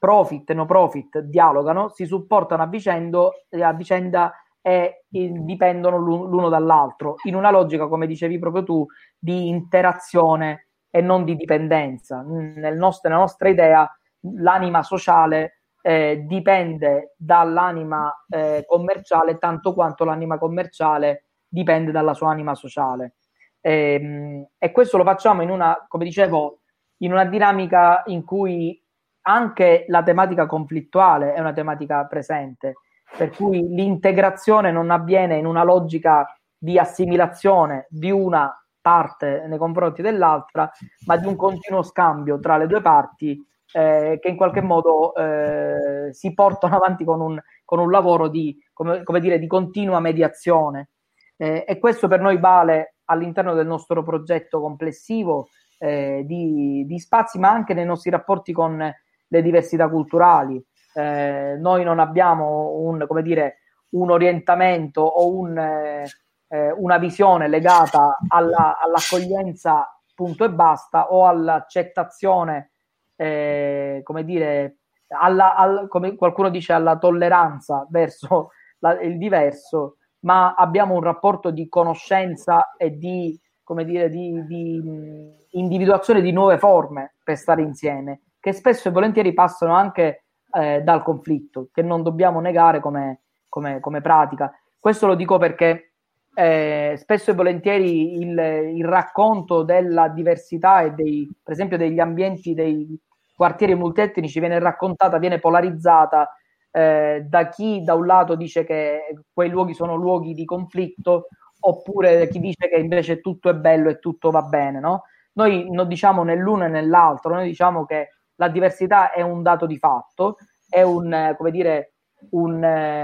profit 0.04 0.50
e 0.50 0.54
no 0.54 0.66
profit 0.66 1.20
dialogano, 1.20 1.88
si 1.88 2.06
supportano 2.06 2.62
a, 2.62 2.68
vicendo, 2.68 3.32
a 3.52 3.72
vicenda 3.72 4.34
e 4.62 5.06
dipendono 5.10 5.96
l'uno 5.96 6.50
dall'altro, 6.50 7.16
in 7.24 7.36
una 7.36 7.52
logica, 7.52 7.88
come 7.88 8.06
dicevi 8.06 8.38
proprio 8.38 8.64
tu, 8.64 8.86
di 9.18 9.48
interazione 9.48 10.68
e 10.90 11.00
non 11.00 11.24
di 11.24 11.38
dipendenza. 11.38 12.22
Nel 12.22 12.76
nostro, 12.76 13.08
nella 13.10 13.22
nostra 13.22 13.48
idea, 13.48 13.90
l'anima 14.36 14.84
sociale 14.84 15.62
eh, 15.82 16.24
dipende 16.28 17.14
dall'anima 17.16 18.26
eh, 18.28 18.66
commerciale 18.68 19.38
tanto 19.38 19.74
quanto 19.74 20.04
l'anima 20.04 20.38
commerciale 20.38 21.28
dipende 21.48 21.92
dalla 21.92 22.14
sua 22.14 22.30
anima 22.30 22.56
sociale. 22.56 23.16
E, 23.62 24.00
ehm, 24.02 24.48
e 24.58 24.72
questo 24.74 24.98
lo 24.98 25.06
facciamo 25.06 25.44
in 25.44 25.50
una, 25.50 25.86
come 25.88 26.04
dicevo, 26.04 26.60
in 26.98 27.14
una 27.14 27.24
dinamica 27.24 28.04
in 28.08 28.26
cui 28.26 28.83
anche 29.24 29.86
la 29.88 30.04
tematica 30.04 30.46
conflittuale 30.46 31.34
è 31.34 31.40
una 31.40 31.54
tematica 31.54 32.06
presente, 32.06 32.76
per 33.18 33.30
cui 33.32 33.68
l'integrazione 33.68 34.72
non 34.72 34.90
avviene 34.90 35.38
in 35.38 35.46
una 35.46 35.64
logica 35.64 36.26
di 36.58 36.78
assimilazione 36.78 37.88
di 37.90 38.12
una 38.12 38.52
parte 38.82 39.46
nei 39.48 39.58
confronti 39.58 40.02
dell'altra, 40.02 40.70
ma 41.06 41.18
di 41.18 41.26
un 41.26 41.36
continuo 41.36 41.84
scambio 41.84 42.40
tra 42.40 42.58
le 42.58 42.68
due 42.68 42.82
parti 42.82 43.42
eh, 43.74 44.20
che 44.22 44.28
in 44.28 44.36
qualche 44.36 44.62
modo 44.62 45.16
eh, 45.16 46.10
si 46.12 46.34
portano 46.34 46.76
avanti 46.76 47.04
con 47.04 47.22
un, 47.22 47.42
con 47.66 47.80
un 47.80 47.90
lavoro 47.90 48.28
di, 48.28 48.58
come, 48.72 49.04
come, 49.04 49.20
dire, 49.20 49.40
di 49.40 49.48
continua 49.48 50.00
mediazione. 50.00 50.90
Eh, 51.38 51.66
e 51.68 51.80
questo 51.80 52.08
per 52.08 52.20
noi 52.20 52.38
vale 52.38 52.96
all'interno 53.06 53.54
del 53.54 53.66
nostro 53.66 54.04
progetto 54.04 54.62
complessivo 54.62 55.48
eh, 55.80 56.24
di, 56.26 56.86
di 56.86 57.00
spazi, 57.00 57.40
ma 57.40 57.50
anche 57.50 57.74
nei 57.74 57.86
nostri 57.86 58.12
rapporti 58.12 58.54
con 58.54 58.94
le 59.34 59.42
diversità 59.42 59.90
culturali. 59.90 60.64
Eh, 60.94 61.56
noi 61.58 61.84
non 61.84 61.98
abbiamo 61.98 62.76
un, 62.76 63.04
dire, 63.24 63.58
un 63.92 64.12
orientamento 64.12 65.02
o 65.02 65.36
un, 65.36 65.58
eh, 65.58 66.06
eh, 66.50 66.72
una 66.72 67.00
visione 67.00 67.48
legata 67.48 68.20
alla, 68.28 68.78
all'accoglienza 68.80 69.88
punto 70.14 70.46
e 70.46 70.52
basta 70.52 71.12
o 71.12 71.26
all'accettazione, 71.26 72.74
eh, 73.16 74.02
come 74.04 74.24
dire, 74.24 74.78
alla, 75.08 75.56
al, 75.56 75.88
come 75.88 76.16
qualcuno 76.16 76.50
dice, 76.50 76.74
alla 76.74 77.00
tolleranza 77.00 77.88
verso 77.90 78.50
la, 78.80 79.02
il 79.02 79.18
diverso, 79.18 79.98
ma 80.20 80.54
abbiamo 80.54 80.94
un 80.94 81.02
rapporto 81.02 81.50
di 81.50 81.68
conoscenza 81.68 82.76
e 82.78 82.92
di, 82.92 83.40
come 83.64 83.84
dire, 83.84 84.10
di, 84.10 84.46
di 84.46 85.34
individuazione 85.54 86.22
di 86.22 86.32
nuove 86.32 86.60
forme 86.60 87.16
per 87.24 87.36
stare 87.36 87.64
insieme 87.64 88.22
che 88.44 88.52
spesso 88.52 88.90
e 88.90 88.92
volentieri 88.92 89.34
passano 89.34 89.74
anche 89.74 90.26
eh, 90.52 90.82
dal 90.82 91.02
conflitto, 91.02 91.70
che 91.72 91.82
non 91.82 92.04
dobbiamo 92.04 92.42
negare 92.42 92.82
come, 92.82 93.22
come, 93.48 93.80
come 93.80 94.02
pratica. 94.02 94.52
Questo 94.78 95.08
lo 95.08 95.16
dico 95.16 95.38
perché 95.38 95.94
eh, 96.36 96.96
spesso 96.98 97.32
e 97.32 97.36
volentieri 97.36 98.18
il, 98.18 98.38
il, 98.76 98.84
racconto 98.84 99.64
della 99.64 100.10
diversità 100.10 100.82
e 100.82 100.92
dei, 100.92 101.32
per 101.42 101.54
esempio 101.54 101.78
degli 101.78 102.02
ambienti 102.02 102.54
dei 102.54 103.00
quartieri 103.34 103.76
multietnici 103.76 104.42
viene 104.42 104.60
raccontata, 104.60 105.20
viene 105.20 105.40
polarizzata 105.40 106.36
eh, 106.70 107.24
da 107.26 107.48
chi 107.48 107.82
da 107.82 107.94
un 107.94 108.06
lato 108.06 108.36
dice 108.36 108.66
che 108.66 109.22
quei 109.32 109.50
luoghi 109.50 109.74
sono 109.74 109.96
luoghi 109.96 110.34
di 110.34 110.44
conflitto 110.44 111.28
oppure 111.62 112.28
chi 112.28 112.42
dice 112.42 112.68
che 112.68 112.76
invece 112.76 113.22
tutto 113.22 113.48
è 113.48 113.54
bello 113.54 113.88
e 113.90 114.00
tutto 114.00 114.32
va 114.32 114.42
bene, 114.42 114.82
no? 114.82 115.04
Noi 115.36 115.72
non 115.72 115.88
diciamo 115.88 116.24
né 116.24 116.36
l'uno 116.36 116.68
né 116.68 116.86
l'altro, 116.86 117.36
noi 117.36 117.48
diciamo 117.48 117.86
che 117.86 118.10
la 118.36 118.50
diversità 118.50 119.12
è 119.12 119.22
un 119.22 119.42
dato 119.42 119.66
di 119.66 119.78
fatto, 119.78 120.38
è 120.70 120.82
un, 120.82 121.36
come 121.38 121.52
dire, 121.52 121.94
un, 122.32 122.56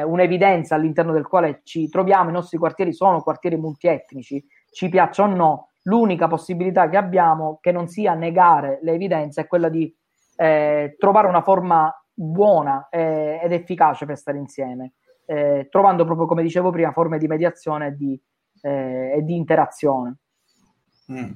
un'evidenza 0.06 0.76
all'interno 0.76 1.12
del 1.12 1.28
quale 1.28 1.62
ci 1.64 1.90
troviamo, 1.90 2.30
i 2.30 2.34
nostri 2.34 2.58
quartieri 2.58 2.94
sono 2.94 3.22
quartieri 3.22 3.58
multietnici, 3.58 4.44
ci 4.72 4.90
piacciono 4.90 5.34
o 5.34 5.38
no, 5.38 5.70
l'unica 5.84 6.28
possibilità 6.28 6.90
che 6.90 6.98
abbiamo 6.98 7.58
che 7.62 7.72
non 7.72 7.88
sia 7.88 8.14
negare 8.14 8.80
le 8.82 8.94
evidenze 8.94 9.42
è 9.42 9.48
quella 9.48 9.70
di 9.70 9.94
eh, 10.36 10.96
trovare 10.98 11.28
una 11.28 11.42
forma 11.42 11.94
buona 12.14 12.88
eh, 12.90 13.40
ed 13.44 13.52
efficace 13.52 14.06
per 14.06 14.18
stare 14.18 14.38
insieme, 14.38 14.94
eh, 15.26 15.68
trovando 15.70 16.06
proprio, 16.06 16.28
come 16.28 16.44
dicevo 16.44 16.70
prima, 16.70 16.92
forme 16.92 17.18
di 17.18 17.28
mediazione 17.28 17.88
e 17.88 17.96
di, 17.96 18.22
eh, 18.62 19.14
e 19.18 19.22
di 19.24 19.36
interazione. 19.36 20.18
Mm. 21.12 21.32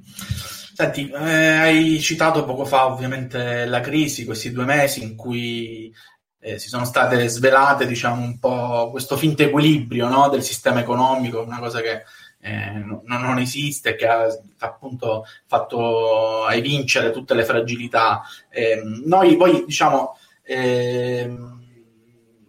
Senti, 0.76 1.08
eh, 1.08 1.58
hai 1.58 2.00
citato 2.00 2.46
poco 2.46 2.66
fa 2.66 2.88
ovviamente 2.88 3.66
la 3.66 3.80
crisi, 3.80 4.26
questi 4.26 4.52
due 4.52 4.66
mesi 4.66 5.04
in 5.04 5.16
cui 5.16 5.94
eh, 6.40 6.58
si 6.58 6.68
sono 6.68 6.84
state 6.84 7.28
svelate, 7.28 7.86
diciamo, 7.86 8.24
un 8.24 8.40
po' 8.40 8.90
questo 8.90 9.16
finto 9.16 9.44
equilibrio 9.44 10.08
no, 10.08 10.30
del 10.30 10.42
sistema 10.42 10.80
economico, 10.80 11.44
una 11.44 11.60
cosa 11.60 11.80
che 11.80 12.02
eh, 12.40 12.72
non, 12.72 13.04
non, 13.06 13.38
esiste, 13.38 13.96
che 13.96 14.08
ha 14.08 14.28
appunto 14.58 15.26
fatto 15.46 16.50
evincere 16.50 17.12
tutte 17.12 17.36
le 17.36 17.46
fragilità. 17.46 18.24
Ehm, 18.50 19.04
noi 19.06 19.38
poi, 19.38 19.64
diciamo, 19.66 20.18
ehm, 20.42 21.62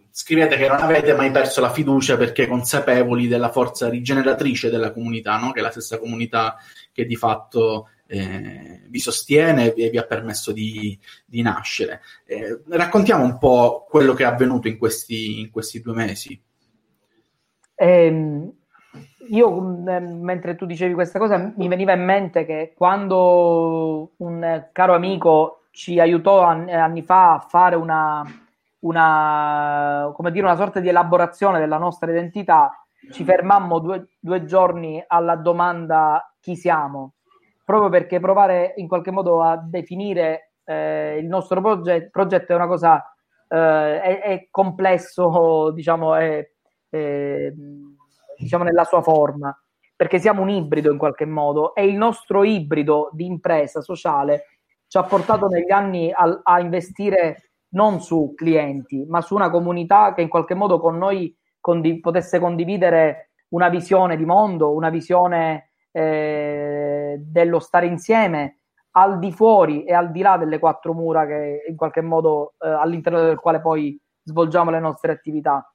scrivete 0.09 0.57
che 0.57 0.67
non 0.67 0.81
avete 0.81 1.13
mai 1.13 1.29
perso 1.29 1.61
la 1.61 1.71
fiducia 1.71 2.17
perché 2.17 2.47
consapevoli 2.47 3.27
della 3.27 3.51
forza 3.51 3.87
rigeneratrice 3.87 4.71
della 4.71 4.91
comunità, 4.91 5.37
no? 5.37 5.51
che 5.51 5.59
è 5.59 5.61
la 5.61 5.71
stessa 5.71 5.99
comunità 5.99 6.57
che 6.91 7.05
di 7.05 7.15
fatto 7.15 7.89
eh, 8.07 8.81
vi 8.87 8.99
sostiene 8.99 9.73
e 9.73 9.89
vi 9.89 9.97
ha 9.97 10.05
permesso 10.05 10.51
di, 10.51 10.97
di 11.25 11.41
nascere. 11.41 12.01
Eh, 12.25 12.61
raccontiamo 12.69 13.23
un 13.23 13.37
po' 13.37 13.85
quello 13.89 14.13
che 14.13 14.23
è 14.23 14.27
avvenuto 14.27 14.67
in 14.67 14.77
questi, 14.77 15.39
in 15.39 15.51
questi 15.51 15.81
due 15.81 15.93
mesi. 15.93 16.41
Eh, 17.75 18.51
io, 19.29 19.59
mentre 19.59 20.55
tu 20.55 20.65
dicevi 20.65 20.93
questa 20.93 21.19
cosa, 21.19 21.53
mi 21.55 21.67
veniva 21.67 21.93
in 21.93 22.03
mente 22.03 22.45
che 22.45 22.73
quando 22.75 24.11
un 24.17 24.67
caro 24.71 24.93
amico 24.93 25.63
ci 25.71 25.99
aiutò 25.99 26.41
anni 26.41 27.01
fa 27.01 27.33
a 27.33 27.39
fare 27.39 27.75
una, 27.75 28.23
una, 28.79 30.13
dire, 30.31 30.45
una 30.45 30.55
sorta 30.55 30.79
di 30.79 30.87
elaborazione 30.87 31.59
della 31.59 31.77
nostra 31.77 32.11
identità, 32.11 32.85
ci 33.11 33.23
fermammo 33.23 33.79
due, 33.79 34.07
due 34.19 34.45
giorni 34.45 35.03
alla 35.05 35.35
domanda 35.35 36.33
chi 36.39 36.55
siamo 36.55 37.14
proprio 37.65 37.89
perché 37.89 38.19
provare 38.19 38.73
in 38.77 38.87
qualche 38.87 39.11
modo 39.11 39.41
a 39.41 39.57
definire 39.57 40.53
eh, 40.63 41.17
il 41.17 41.25
nostro 41.25 41.59
proget- 41.59 42.09
progetto 42.09 42.53
è 42.53 42.55
una 42.55 42.67
cosa 42.67 43.03
eh, 43.47 44.01
è, 44.01 44.21
è, 44.21 44.47
complesso, 44.49 45.71
diciamo, 45.71 46.15
è, 46.15 46.49
è, 46.89 47.51
diciamo 48.37 48.63
nella 48.63 48.83
sua 48.83 49.01
forma, 49.01 49.57
perché 49.95 50.19
siamo 50.19 50.41
un 50.41 50.49
ibrido 50.49 50.91
in 50.91 50.97
qualche 50.97 51.25
modo 51.25 51.73
e 51.75 51.85
il 51.85 51.95
nostro 51.95 52.43
ibrido 52.43 53.09
di 53.13 53.25
impresa 53.25 53.81
sociale 53.81 54.59
ci 54.87 54.97
ha 54.97 55.03
portato 55.03 55.47
negli 55.47 55.71
anni 55.71 56.11
a, 56.11 56.41
a 56.43 56.59
investire 56.59 57.51
non 57.69 57.99
su 58.01 58.33
clienti, 58.35 59.05
ma 59.07 59.21
su 59.21 59.35
una 59.35 59.49
comunità 59.49 60.13
che 60.13 60.21
in 60.21 60.29
qualche 60.29 60.53
modo 60.53 60.79
con 60.79 60.97
noi 60.97 61.35
condiv- 61.59 61.99
potesse 61.99 62.39
condividere 62.39 63.31
una 63.49 63.69
visione 63.69 64.15
di 64.15 64.25
mondo, 64.25 64.73
una 64.73 64.89
visione 64.89 65.71
eh, 65.91 66.94
dello 67.19 67.59
stare 67.59 67.85
insieme 67.85 68.59
al 68.91 69.19
di 69.19 69.31
fuori 69.31 69.83
e 69.83 69.93
al 69.93 70.11
di 70.11 70.21
là 70.21 70.37
delle 70.37 70.59
quattro 70.59 70.93
mura 70.93 71.25
che 71.25 71.65
in 71.67 71.75
qualche 71.75 72.01
modo 72.01 72.53
eh, 72.59 72.69
all'interno 72.69 73.21
del 73.21 73.39
quale 73.39 73.59
poi 73.59 73.99
svolgiamo 74.23 74.71
le 74.71 74.79
nostre 74.79 75.11
attività. 75.11 75.69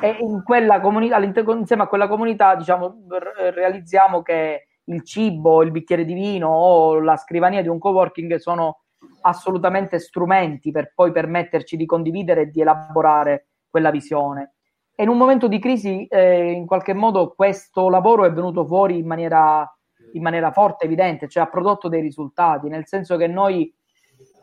E 0.00 0.16
in 0.20 0.42
quella 0.44 0.80
comunità, 0.80 1.18
insieme 1.18 1.82
a 1.82 1.88
quella 1.88 2.06
comunità, 2.06 2.54
diciamo, 2.54 3.04
realizziamo 3.52 4.22
che 4.22 4.68
il 4.84 5.04
cibo, 5.04 5.62
il 5.62 5.70
bicchiere 5.70 6.04
di 6.04 6.14
vino 6.14 6.48
o 6.48 7.00
la 7.00 7.16
scrivania 7.16 7.62
di 7.62 7.68
un 7.68 7.78
coworking 7.78 8.36
sono 8.36 8.82
assolutamente 9.22 9.98
strumenti 9.98 10.70
per 10.70 10.92
poi 10.94 11.12
permetterci 11.12 11.76
di 11.76 11.86
condividere 11.86 12.42
e 12.42 12.50
di 12.50 12.60
elaborare 12.60 13.48
quella 13.68 13.90
visione. 13.90 14.54
E 14.94 15.04
in 15.04 15.08
un 15.08 15.16
momento 15.16 15.46
di 15.46 15.58
crisi, 15.60 16.06
eh, 16.06 16.50
in 16.50 16.66
qualche 16.66 16.94
modo, 16.94 17.32
questo 17.34 17.88
lavoro 17.88 18.24
è 18.24 18.32
venuto 18.32 18.66
fuori 18.66 18.98
in 18.98 19.06
maniera, 19.06 19.68
in 20.12 20.22
maniera 20.22 20.50
forte, 20.52 20.84
evidente, 20.84 21.28
cioè 21.28 21.44
ha 21.44 21.48
prodotto 21.48 21.88
dei 21.88 22.00
risultati, 22.00 22.68
nel 22.68 22.86
senso 22.86 23.16
che 23.16 23.26
noi, 23.26 23.72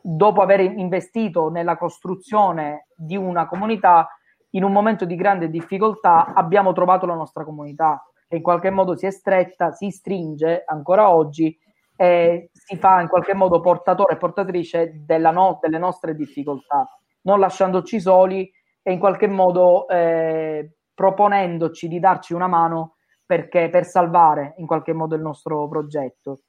dopo 0.02 0.42
aver 0.42 0.62
investito 0.62 1.50
nella 1.50 1.78
costruzione 1.78 2.88
di 2.96 3.16
una 3.16 3.48
comunità, 3.48 4.08
in 4.52 4.64
un 4.64 4.72
momento 4.72 5.06
di 5.06 5.16
grande 5.16 5.50
difficoltà 5.50 6.34
abbiamo 6.34 6.74
trovato 6.74 7.06
la 7.06 7.16
nostra 7.16 7.44
comunità 7.44 8.02
che 8.28 8.38
in 8.38 8.42
qualche 8.42 8.70
modo 8.70 8.96
si 8.96 9.06
è 9.06 9.12
stretta, 9.12 9.72
si 9.72 9.90
stringe 9.90 10.64
ancora 10.66 11.10
oggi 11.10 11.58
e 11.96 12.50
si 12.52 12.78
fa 12.78 13.02
in 13.02 13.08
qualche 13.08 13.34
modo 13.34 13.62
portatore 13.62 14.14
e 14.14 14.18
portatrice 14.18 15.04
no- 15.08 15.60
delle 15.62 15.78
nostre 15.78 16.16
difficoltà, 16.16 16.88
non 17.22 17.40
lasciandoci 17.40 18.00
soli 18.00 18.52
e 18.82 18.92
in 18.92 19.00
qualche 19.00 19.28
modo 19.28 19.88
eh, 19.88 20.78
proponendoci 20.94 21.88
di 21.88 22.00
darci 22.00 22.34
una 22.34 22.48
mano 22.48 22.95
perché, 23.26 23.70
per 23.70 23.86
salvare 23.86 24.54
in 24.58 24.68
qualche 24.68 24.94
modo 24.94 25.16
il 25.16 25.22
nostro 25.22 25.68
progetto. 25.68 26.40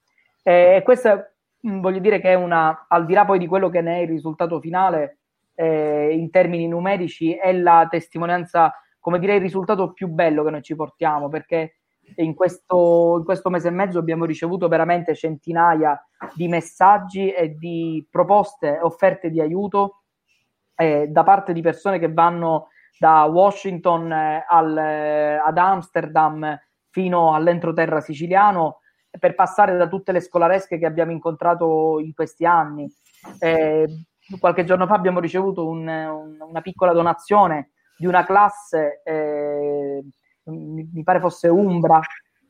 E 0.43 0.85
mm, 1.67 1.81
voglio 1.81 1.99
dire 1.99 2.21
che 2.21 2.31
è 2.31 2.35
una, 2.35 2.87
al 2.89 3.07
di 3.07 3.15
là 3.15 3.25
poi 3.25 3.39
di 3.39 3.47
quello 3.47 3.69
che 3.69 3.81
ne 3.81 3.99
è 3.99 4.03
il 4.03 4.09
risultato 4.09 4.61
finale, 4.61 5.19
eh, 5.55 6.11
in 6.13 6.31
termini 6.31 6.69
numerici, 6.69 7.35
è 7.35 7.53
la 7.53 7.87
testimonianza, 7.91 8.73
come 9.01 9.19
dire, 9.19 9.37
il 9.37 9.41
risultato 9.41 9.93
più 9.93 10.09
bello 10.09 10.45
che 10.45 10.51
noi 10.51 10.63
ci 10.63 10.77
portiamo, 10.77 11.29
perché 11.29 11.77
in 12.17 12.35
questo, 12.35 13.17
in 13.19 13.25
questo 13.25 13.51
mese 13.51 13.69
e 13.69 13.73
mezzo 13.73 13.99
abbiamo 13.99 14.25
ricevuto 14.25 14.69
veramente 14.69 15.15
centinaia 15.15 16.01
di 16.35 16.47
messaggi 16.47 17.33
e 17.33 17.57
di 17.57 18.07
proposte, 18.09 18.79
offerte 18.81 19.31
di 19.31 19.41
aiuto 19.41 20.03
eh, 20.77 21.09
da 21.09 21.25
parte 21.25 21.53
di 21.53 21.63
persone 21.63 21.99
che 21.99 22.13
vanno 22.13 22.69
da 22.99 23.25
Washington 23.25 24.11
eh, 24.13 24.45
al, 24.49 24.77
eh, 24.77 25.37
ad 25.37 25.59
Amsterdam 25.59 26.59
fino 26.91 27.35
all'entroterra 27.35 28.01
siciliano 28.01 28.81
per 29.19 29.35
passare 29.35 29.77
da 29.77 29.89
tutte 29.89 30.13
le 30.13 30.21
scolaresche 30.21 30.79
che 30.79 30.87
abbiamo 30.87 31.13
incontrato 31.13 31.99
in 32.01 32.15
questi 32.15 32.45
anni. 32.45 32.91
Eh, 33.39 33.87
qualche 34.39 34.65
giorno 34.65 34.87
fa 34.87 34.95
abbiamo 34.95 35.21
ricevuto 35.21 35.67
un, 35.67 35.87
un, 35.87 36.37
una 36.41 36.61
piccola 36.61 36.93
donazione 36.93 37.71
di 37.97 38.07
una 38.07 38.25
classe, 38.25 39.01
eh, 39.05 40.05
mi 40.45 41.03
pare 41.03 41.21
fosse 41.21 41.49
Umbra, 41.49 42.01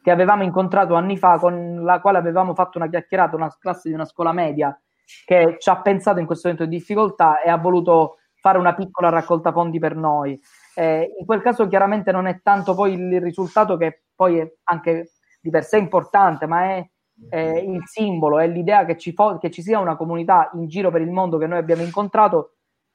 che 0.03 0.11
avevamo 0.11 0.43
incontrato 0.43 0.95
anni 0.95 1.17
fa, 1.17 1.39
con 1.39 1.83
la 1.83 2.01
quale 2.01 2.19
avevamo 2.19 2.55
fatto 2.55 2.79
una 2.79 2.89
chiacchierata, 2.89 3.37
una 3.37 3.55
classe 3.59 3.89
di 3.89 3.95
una 3.95 4.05
scuola 4.05 4.33
media, 4.33 4.77
che 5.25 5.57
ci 5.59 5.69
ha 5.71 5.81
pensato 5.81 6.19
in 6.19 6.27
questo 6.27 6.49
momento 6.49 6.69
di 6.69 6.77
difficoltà 6.77 7.41
e 7.41 7.51
ha 7.51 7.57
voluto 7.57 8.19
fare 8.47 8.59
una 8.59 8.75
piccola 8.75 9.09
raccolta 9.09 9.51
fondi 9.51 9.81
per 9.81 9.97
noi. 9.97 10.41
Eh, 10.77 11.17
in 11.19 11.27
quel 11.27 11.43
caso 11.43 11.67
chiaramente 11.67 12.13
non 12.13 12.27
è 12.27 12.41
tanto 12.43 12.77
poi 12.77 12.93
il 12.93 13.21
risultato 13.21 13.77
che 13.77 14.05
poi 14.15 14.39
è 14.39 14.53
anche 14.65 15.11
di 15.41 15.51
per 15.51 15.65
sé 15.65 15.79
importante, 15.79 16.47
ma 16.47 16.77
è 16.77 16.89
eh, 17.31 17.59
il 17.59 17.83
simbolo, 17.87 18.39
è 18.39 18.47
l'idea 18.47 18.85
che 18.85 18.97
ci, 18.97 19.13
fo- 19.13 19.39
che 19.39 19.51
ci 19.51 19.63
sia 19.63 19.81
una 19.81 19.97
comunità 19.97 20.51
in 20.55 20.69
giro 20.69 20.93
per 20.93 21.01
il 21.01 21.11
mondo 21.11 21.39
che 21.39 21.49
noi 21.49 21.59
abbiamo 21.59 21.83
incontrato, 21.83 22.53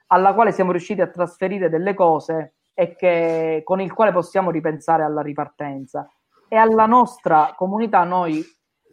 alla 0.08 0.34
quale 0.34 0.54
siamo 0.54 0.72
riusciti 0.72 1.02
a 1.02 1.08
trasferire 1.08 1.68
delle 1.68 1.94
cose 1.94 2.56
e 2.74 2.96
che, 2.96 3.62
con 3.66 3.82
il 3.82 3.92
quale 3.92 4.14
possiamo 4.14 4.52
ripensare 4.52 5.04
alla 5.04 5.22
ripartenza. 5.22 6.10
E 6.48 6.56
alla 6.56 6.86
nostra 6.86 7.54
comunità 7.58 8.06
noi 8.06 8.42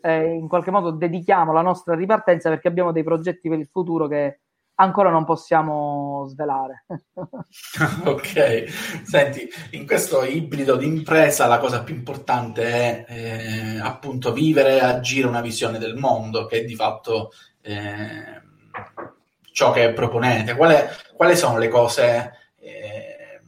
eh, 0.00 0.32
in 0.32 0.48
qualche 0.48 0.72
modo 0.72 0.90
dedichiamo 0.90 1.52
la 1.52 1.62
nostra 1.62 1.94
ripartenza 1.94 2.48
perché 2.48 2.66
abbiamo 2.66 2.90
dei 2.90 3.04
progetti 3.04 3.48
per 3.48 3.60
il 3.60 3.68
futuro 3.68 4.08
che 4.08 4.40
ancora 4.80 5.10
non 5.10 5.24
possiamo 5.24 6.26
svelare. 6.28 6.84
ok, 8.04 8.64
senti, 9.04 9.48
in 9.72 9.86
questo 9.86 10.24
ibrido 10.24 10.76
di 10.76 10.86
impresa 10.86 11.46
la 11.46 11.58
cosa 11.58 11.82
più 11.82 11.94
importante 11.94 13.04
è 13.04 13.04
eh, 13.08 13.80
appunto 13.80 14.32
vivere 14.32 14.76
e 14.76 14.80
agire 14.80 15.26
una 15.26 15.40
visione 15.40 15.78
del 15.78 15.96
mondo, 15.96 16.46
che 16.46 16.60
è 16.60 16.64
di 16.64 16.74
fatto 16.74 17.30
eh, 17.62 18.42
ciò 19.52 19.72
che 19.72 19.92
proponete. 19.92 20.54
Quale, 20.54 20.90
quali 21.14 21.36
sono 21.36 21.58
le 21.58 21.68
cose 21.68 22.32
eh, 22.60 23.40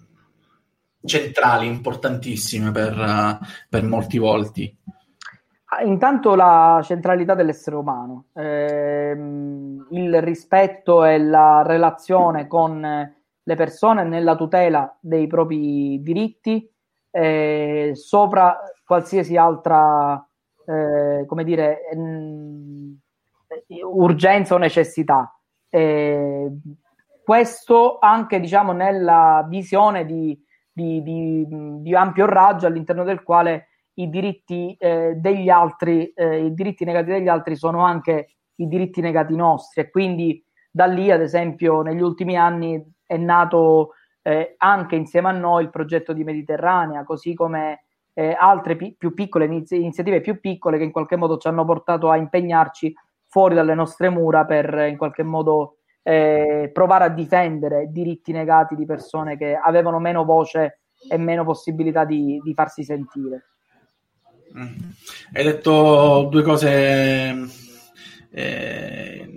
centrali, 1.05 1.67
importantissime 1.67 2.73
per, 2.73 3.39
per 3.69 3.83
molti 3.85 4.19
volti? 4.19 4.77
Ah, 5.73 5.83
intanto 5.85 6.35
la 6.35 6.81
centralità 6.83 7.35
dell'essere 7.35 7.77
umano, 7.77 8.27
ehm, 8.35 9.87
il 9.91 10.21
rispetto 10.21 11.05
e 11.05 11.17
la 11.19 11.63
relazione 11.65 12.49
con 12.49 12.81
le 13.43 13.55
persone 13.55 14.03
nella 14.03 14.35
tutela 14.35 14.97
dei 15.01 15.29
propri 15.29 16.03
diritti 16.03 16.69
eh, 17.13 17.93
sopra 17.95 18.59
qualsiasi 18.85 19.37
altra, 19.37 20.15
eh, 20.67 21.25
come 21.27 21.45
dire, 21.45 21.83
mh, 21.95 22.93
urgenza 23.93 24.57
o 24.57 24.59
necessità. 24.59 25.33
Eh, 25.69 26.51
questo 27.25 27.99
anche 28.01 28.41
diciamo 28.41 28.73
nella 28.73 29.47
visione 29.49 30.05
di, 30.05 30.37
di, 30.73 31.01
di, 31.01 31.47
di 31.81 31.95
ampio 31.95 32.27
raggio 32.27 32.67
all'interno 32.67 33.05
del 33.05 33.23
quale 33.23 33.67
i 34.03 34.09
diritti 34.09 34.77
eh, 34.79 35.15
degli 35.17 35.49
altri, 35.49 36.13
eh, 36.15 36.45
i 36.45 36.55
diritti 36.55 36.85
negati 36.85 37.11
degli 37.11 37.29
altri 37.29 37.57
sono 37.57 37.85
anche 37.85 38.29
i 38.57 38.67
diritti 38.69 39.01
negati 39.01 39.35
nostri 39.35 39.83
e 39.83 39.91
quindi 39.91 40.43
da 40.71 40.87
lì, 40.87 41.11
ad 41.11 41.21
esempio, 41.21 41.83
negli 41.83 42.01
ultimi 42.01 42.37
anni 42.37 42.83
è 43.05 43.17
nato 43.17 43.95
eh, 44.23 44.55
anche 44.59 44.97
insieme 44.97 45.29
a 45.29 45.33
noi 45.33 45.65
il 45.65 45.71
progetto 45.71 46.13
di 46.13 46.25
Mediterranea, 46.25 47.05
così 47.05 47.35
come 47.35 47.85
eh, 48.15 48.37
altre 48.39 48.77
pi- 48.77 48.95
più 48.97 49.15
piccole 49.15 49.47
inizi- 49.47 49.77
iniziative 49.77 50.21
più 50.21 50.41
piccole 50.41 50.79
che 50.79 50.85
in 50.85 50.93
qualche 50.93 51.17
modo 51.17 51.39
ci 51.39 51.49
hanno 51.49 51.65
portato 51.65 52.11
a 52.11 52.17
impegnarci 52.17 52.95
fuori 53.27 53.55
dalle 53.55 53.75
nostre 53.75 54.09
mura 54.11 54.45
per 54.45 54.87
in 54.89 54.97
qualche 54.97 55.23
modo 55.23 55.77
eh, 56.03 56.71
provare 56.73 57.05
a 57.05 57.09
difendere 57.09 57.89
diritti 57.91 58.33
negati 58.33 58.75
di 58.75 58.87
persone 58.87 59.37
che 59.37 59.55
avevano 59.55 59.99
meno 59.99 60.25
voce 60.25 60.81
e 61.09 61.17
meno 61.17 61.45
possibilità 61.45 62.05
di, 62.05 62.41
di 62.43 62.55
farsi 62.55 62.85
sentire. 62.85 63.51
Mm. 64.59 64.77
Hai 65.33 65.45
detto 65.45 66.29
due 66.31 66.43
cose 66.43 67.49
eh, 68.33 69.31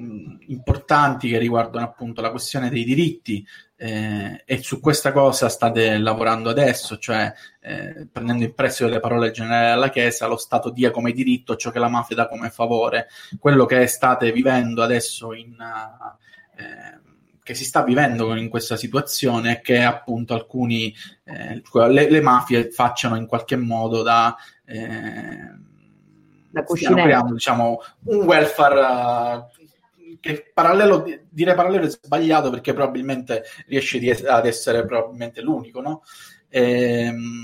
importanti 0.47 1.29
che 1.29 1.37
riguardano 1.37 1.85
appunto 1.85 2.21
la 2.21 2.31
questione 2.31 2.69
dei 2.69 2.83
diritti 2.83 3.45
eh, 3.75 4.43
e 4.45 4.63
su 4.63 4.79
questa 4.79 5.11
cosa 5.11 5.49
state 5.49 5.97
lavorando 5.97 6.49
adesso, 6.49 6.97
cioè 6.97 7.31
eh, 7.59 8.07
prendendo 8.11 8.43
in 8.43 8.53
prestito 8.53 8.89
le 8.89 8.99
parole 8.99 9.31
generali 9.31 9.73
della 9.73 9.89
Chiesa, 9.89 10.27
lo 10.27 10.37
Stato 10.37 10.69
dia 10.69 10.91
come 10.91 11.11
diritto 11.11 11.55
ciò 11.55 11.69
che 11.69 11.79
la 11.79 11.89
mafia 11.89 12.15
dà 12.15 12.27
come 12.27 12.49
favore. 12.49 13.07
Quello 13.39 13.65
che 13.65 13.87
state 13.87 14.31
vivendo 14.31 14.81
adesso 14.81 15.33
in... 15.33 15.55
Uh, 15.57 17.01
che 17.43 17.55
si 17.55 17.65
sta 17.65 17.83
vivendo 17.83 18.33
in 18.35 18.47
questa 18.47 18.77
situazione 18.77 19.57
è 19.57 19.61
che 19.61 19.83
appunto 19.83 20.33
alcuni 20.33 20.95
eh, 21.25 21.61
le, 21.89 22.09
le, 22.09 22.21
mafie 22.21 22.71
facciano 22.71 23.17
in 23.17 23.25
qualche 23.25 23.57
modo 23.57 24.01
da 24.01 24.33
eh, 24.73 26.65
stiano 26.75 27.03
creando 27.03 27.33
diciamo, 27.33 27.81
un 28.05 28.17
welfare 28.25 28.79
uh, 28.79 30.17
che 30.19 30.51
parallelo, 30.53 31.05
dire 31.29 31.53
parallelo 31.53 31.85
è 31.85 31.89
sbagliato 31.89 32.49
perché 32.49 32.73
probabilmente 32.73 33.43
riesce 33.67 33.99
ad 34.25 34.45
essere 34.45 34.85
probabilmente 34.85 35.41
l'unico, 35.41 35.81
no? 35.81 36.03
Ehm, 36.49 37.42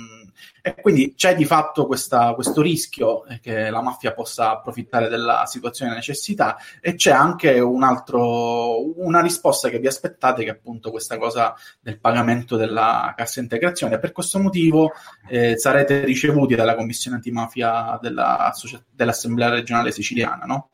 e 0.76 0.82
quindi 0.82 1.14
c'è 1.16 1.36
di 1.36 1.46
fatto 1.46 1.86
questa, 1.86 2.34
questo 2.34 2.62
rischio 2.62 3.24
che 3.42 3.70
la 3.70 3.82
mafia 3.82 4.14
possa 4.14 4.52
approfittare 4.52 5.10
della 5.10 5.46
situazione 5.46 5.92
di 5.92 5.98
necessità 5.98 6.58
e 6.82 6.96
c'è 6.96 7.12
anche 7.12 7.60
un 7.60 7.84
altro, 7.84 9.00
una 9.02 9.22
risposta 9.22 9.70
che 9.70 9.80
vi 9.80 9.88
aspettate 9.88 10.44
che 10.44 10.50
è 10.50 10.54
appunto 10.54 10.92
questa 10.92 11.18
cosa 11.18 11.54
del 11.82 12.00
pagamento 12.00 12.56
della 12.56 13.14
cassa 13.16 13.40
integrazione. 13.40 14.00
Per 14.00 14.12
questo 14.12 14.40
motivo 14.40 14.92
eh, 15.28 15.58
sarete 15.58 16.04
ricevuti 16.06 16.56
dalla 16.56 16.76
Commissione 16.76 17.18
antimafia 17.18 17.98
della, 18.02 18.54
dell'Assemblea 18.92 19.50
regionale 19.50 19.92
siciliana, 19.92 20.46
no? 20.46 20.70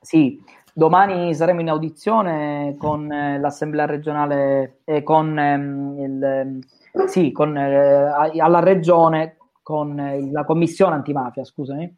Sì, 0.00 0.42
domani 0.72 1.34
saremo 1.34 1.60
in 1.60 1.70
audizione 1.70 2.76
con 2.78 3.10
eh, 3.10 3.38
l'Assemblea 3.38 3.86
regionale 3.86 4.80
e 4.84 5.02
con 5.02 5.38
ehm, 5.38 5.98
il 5.98 6.58
sì, 7.06 7.32
con, 7.32 7.56
eh, 7.56 8.38
alla 8.38 8.60
regione, 8.60 9.36
con 9.62 9.98
eh, 9.98 10.30
la 10.30 10.44
commissione 10.44 10.94
antimafia, 10.94 11.44
scusami, 11.44 11.92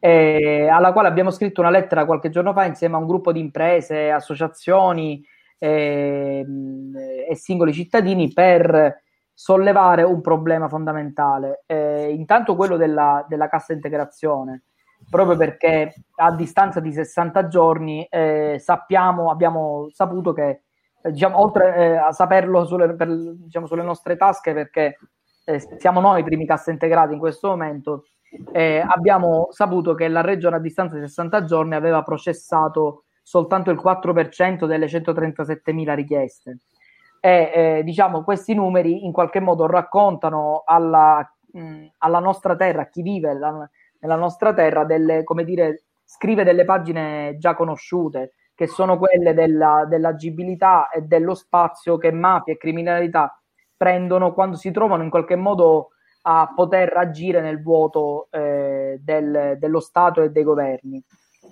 eh, 0.00 0.66
alla 0.68 0.92
quale 0.92 1.08
abbiamo 1.08 1.30
scritto 1.30 1.60
una 1.60 1.70
lettera 1.70 2.04
qualche 2.04 2.28
giorno 2.28 2.52
fa 2.52 2.64
insieme 2.64 2.96
a 2.96 2.98
un 2.98 3.06
gruppo 3.06 3.30
di 3.30 3.38
imprese, 3.38 4.10
associazioni 4.10 5.24
eh, 5.58 6.44
e 7.28 7.34
singoli 7.36 7.72
cittadini 7.72 8.32
per 8.32 9.02
sollevare 9.32 10.02
un 10.02 10.20
problema 10.20 10.68
fondamentale. 10.68 11.64
Intanto 12.10 12.56
quello 12.56 12.76
della, 12.76 13.24
della, 13.28 13.48
cassa 13.48 13.72
integrazione, 13.72 14.64
proprio 15.08 15.36
perché 15.36 15.94
a 16.16 16.34
distanza 16.34 16.80
di 16.80 16.92
60 16.92 17.46
giorni 17.48 18.04
eh, 18.10 18.56
sappiamo, 18.58 19.30
abbiamo 19.30 19.88
saputo 19.92 20.32
che 20.32 20.62
diciamo, 21.10 21.40
oltre 21.40 21.76
eh, 21.76 21.96
a 21.96 22.12
saperlo 22.12 22.64
sulle, 22.64 22.94
per, 22.94 23.08
diciamo, 23.08 23.66
sulle, 23.66 23.82
nostre 23.82 24.16
tasche, 24.16 24.52
perché 24.52 24.98
eh, 25.44 25.60
siamo 25.78 26.00
noi 26.00 26.20
i 26.20 26.24
primi 26.24 26.46
cassa 26.46 26.70
integrati 26.70 27.14
in 27.14 27.18
questo 27.18 27.48
momento, 27.48 28.04
eh, 28.52 28.82
abbiamo 28.86 29.48
saputo 29.50 29.94
che 29.94 30.08
la 30.08 30.20
regione 30.20 30.56
a 30.56 30.60
distanza 30.60 30.94
di 30.94 31.02
60 31.02 31.44
giorni 31.44 31.74
aveva 31.74 32.02
processato 32.02 33.04
soltanto 33.22 33.70
il 33.70 33.80
4% 33.82 34.66
delle 34.66 34.86
137.000 34.86 35.94
richieste. 35.94 36.58
e 37.20 37.52
eh, 37.54 37.82
diciamo 37.84 38.24
questi 38.24 38.52
numeri 38.52 39.04
in 39.04 39.12
qualche 39.12 39.38
modo 39.38 39.66
raccontano 39.66 40.62
alla, 40.64 41.24
mh, 41.52 41.86
alla 41.98 42.18
nostra 42.18 42.56
terra, 42.56 42.82
a 42.82 42.88
chi 42.88 43.02
vive 43.02 43.32
la, 43.34 43.68
nella 44.00 44.16
nostra 44.16 44.52
terra, 44.52 44.84
delle, 44.84 45.22
come 45.22 45.44
dire, 45.44 45.84
scrive 46.04 46.44
delle 46.44 46.64
pagine 46.64 47.36
già 47.38 47.54
conosciute, 47.54 48.32
che 48.62 48.68
sono 48.68 48.96
quelle 48.96 49.34
della, 49.34 49.86
dell'agibilità 49.88 50.88
e 50.88 51.02
dello 51.02 51.34
spazio 51.34 51.96
che 51.96 52.12
mafia 52.12 52.52
e 52.52 52.58
criminalità 52.58 53.36
prendono 53.76 54.32
quando 54.32 54.56
si 54.56 54.70
trovano 54.70 55.02
in 55.02 55.10
qualche 55.10 55.34
modo 55.34 55.88
a 56.22 56.52
poter 56.54 56.96
agire 56.96 57.40
nel 57.40 57.60
vuoto 57.60 58.28
eh, 58.30 59.00
del, 59.02 59.56
dello 59.58 59.80
Stato 59.80 60.22
e 60.22 60.30
dei 60.30 60.44
governi. 60.44 61.02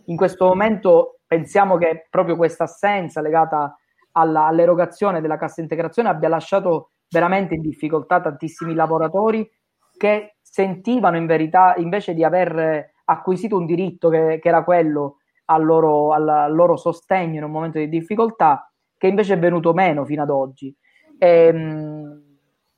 In 0.06 0.16
questo 0.16 0.46
momento 0.46 1.18
pensiamo 1.26 1.76
che 1.78 2.06
proprio 2.08 2.36
questa 2.36 2.62
assenza 2.62 3.20
legata 3.20 3.74
alla, 4.12 4.46
all'erogazione 4.46 5.20
della 5.20 5.36
cassa 5.36 5.60
integrazione 5.60 6.08
abbia 6.08 6.28
lasciato 6.28 6.92
veramente 7.08 7.54
in 7.54 7.60
difficoltà 7.60 8.20
tantissimi 8.20 8.72
lavoratori 8.72 9.50
che 9.98 10.36
sentivano 10.40 11.16
in 11.16 11.26
verità 11.26 11.74
invece 11.76 12.14
di 12.14 12.22
aver 12.22 12.92
acquisito 13.06 13.56
un 13.56 13.66
diritto 13.66 14.08
che, 14.08 14.38
che 14.40 14.48
era 14.48 14.62
quello 14.62 15.16
al 15.50 15.64
loro, 15.64 16.12
al 16.12 16.54
loro, 16.54 16.76
sostegno 16.76 17.38
in 17.38 17.44
un 17.44 17.50
momento 17.50 17.78
di 17.78 17.88
difficoltà, 17.88 18.70
che 18.96 19.06
invece 19.08 19.34
è 19.34 19.38
venuto 19.38 19.72
meno 19.72 20.04
fino 20.04 20.22
ad 20.22 20.30
oggi. 20.30 20.74
E, 21.18 21.28
ehm, 21.46 22.22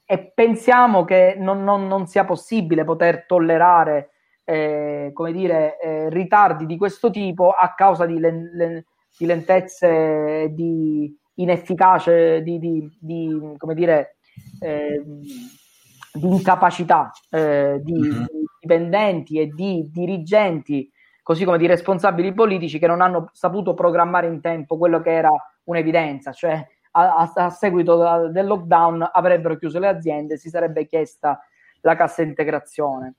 e 0.05 0.33
pensiamo 0.35 1.05
che 1.05 1.37
non, 1.39 1.63
non, 1.65 1.87
non, 1.87 2.07
sia 2.07 2.25
possibile 2.25 2.85
poter 2.85 3.25
tollerare 3.27 4.11
eh, 4.45 5.11
come 5.15 5.33
dire, 5.33 5.79
eh, 5.79 6.11
ritardi 6.11 6.67
di 6.67 6.77
questo 6.77 7.11
tipo 7.11 7.51
a 7.51 7.73
causa 7.75 8.05
di, 8.05 8.19
len, 8.19 8.51
len, 8.55 8.85
di 9.17 9.27
lentezze, 9.27 10.49
di 10.51 11.17
inefficace, 11.35 12.43
di, 12.43 12.59
di, 12.59 12.99
di 13.01 13.55
come 13.57 13.75
dire, 13.75 14.17
eh, 14.61 15.03
di 16.13 16.27
incapacità 16.27 17.11
eh, 17.31 17.81
di, 17.83 17.95
mm-hmm. 17.95 18.25
dipendenti 18.61 19.39
e 19.39 19.47
di 19.47 19.89
dirigenti, 19.91 20.91
così 21.23 21.45
come 21.45 21.59
di 21.59 21.67
responsabili 21.67 22.33
politici 22.33 22.79
che 22.79 22.87
non 22.87 23.01
hanno 23.01 23.31
saputo 23.33 23.75
programmare 23.75 24.27
in 24.27 24.41
tempo 24.41 24.77
quello 24.77 25.01
che 25.01 25.13
era 25.13 25.31
un'evidenza, 25.65 26.33
cioè 26.33 26.67
a, 26.93 27.33
a, 27.35 27.51
seguito 27.51 28.29
del 28.29 28.47
lockdown 28.47 29.09
avrebbero 29.13 29.57
chiuso 29.57 29.79
le 29.79 29.89
aziende, 29.89 30.37
si 30.37 30.49
sarebbe 30.49 30.87
chiesta 30.87 31.41
la 31.83 31.97
cassa 31.97 32.23
integrazione. 32.23 33.15